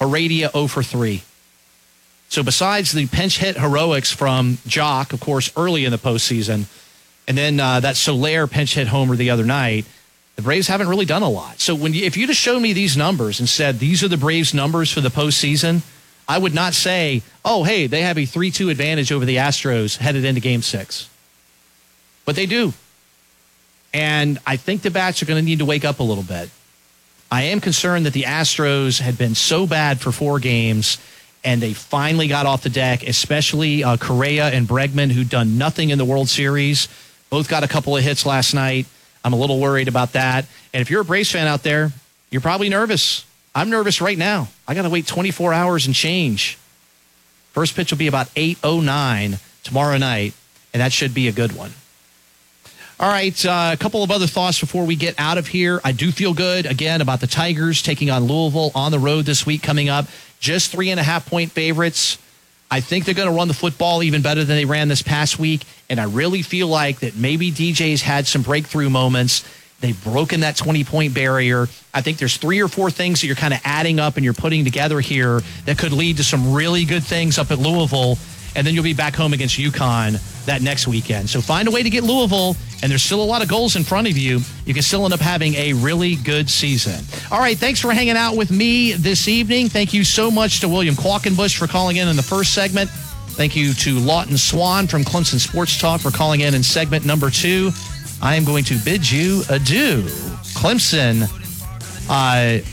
[0.00, 1.22] Heredia 0 for 3.
[2.28, 6.66] So besides the pinch hit heroics from Joc, of course, early in the postseason,
[7.26, 9.86] and then uh, that Soler pinch hit homer the other night,
[10.36, 11.58] the Braves haven't really done a lot.
[11.58, 14.16] So when you, if you just showed me these numbers and said these are the
[14.16, 15.82] Braves' numbers for the postseason,
[16.28, 19.96] I would not say, oh, hey, they have a 3 2 advantage over the Astros
[19.96, 21.08] headed into game six.
[22.24, 22.74] But they do.
[23.94, 26.50] And I think the bats are going to need to wake up a little bit.
[27.30, 30.98] I am concerned that the Astros had been so bad for four games
[31.44, 35.90] and they finally got off the deck, especially uh, Correa and Bregman, who'd done nothing
[35.90, 36.88] in the World Series.
[37.30, 38.86] Both got a couple of hits last night.
[39.24, 40.46] I'm a little worried about that.
[40.72, 41.92] And if you're a Braves fan out there,
[42.30, 43.24] you're probably nervous.
[43.54, 44.48] I'm nervous right now.
[44.66, 46.58] I got to wait 24 hours and change.
[47.52, 50.34] First pitch will be about 8:09 tomorrow night,
[50.72, 51.72] and that should be a good one.
[53.00, 55.80] All right, uh, a couple of other thoughts before we get out of here.
[55.84, 59.46] I do feel good again about the Tigers taking on Louisville on the road this
[59.46, 60.06] week coming up.
[60.40, 62.18] Just three and a half point favorites.
[62.70, 65.38] I think they're going to run the football even better than they ran this past
[65.38, 65.64] week.
[65.88, 69.42] And I really feel like that maybe DJ's had some breakthrough moments.
[69.80, 71.68] They've broken that 20 point barrier.
[71.94, 74.34] I think there's three or four things that you're kind of adding up and you're
[74.34, 78.18] putting together here that could lead to some really good things up at Louisville.
[78.56, 81.30] And then you'll be back home against UConn that next weekend.
[81.30, 83.84] So find a way to get Louisville, and there's still a lot of goals in
[83.84, 84.40] front of you.
[84.64, 87.04] You can still end up having a really good season.
[87.30, 89.68] All right, thanks for hanging out with me this evening.
[89.68, 92.90] Thank you so much to William Qualkenbush for calling in in the first segment.
[92.90, 97.30] Thank you to Lawton Swann from Clemson Sports Talk for calling in in segment number
[97.30, 97.70] two.
[98.20, 100.02] I am going to bid you adieu.
[100.56, 101.22] Clemson,
[102.10, 102.64] uh,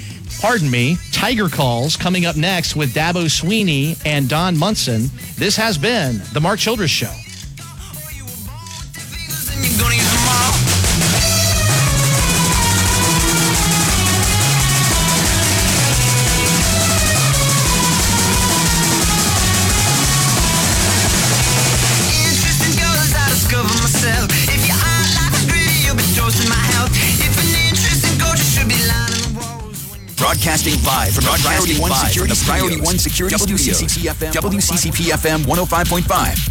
[0.41, 5.09] pardon me, Tiger Calls coming up next with Dabo Swinney and Don Munson.
[5.37, 7.24] This has been The Mark Childress Show.
[30.65, 36.01] Broadcasting live from Priority One Security the Priority One Security WCCP FM, WCCP FM 105.5,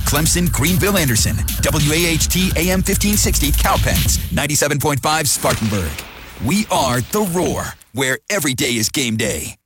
[0.07, 5.91] Clemson, Greenville, Anderson, WAHT AM 1560, Cowpens, 97.5, Spartanburg.
[6.45, 9.57] We are The Roar, where every day is game day.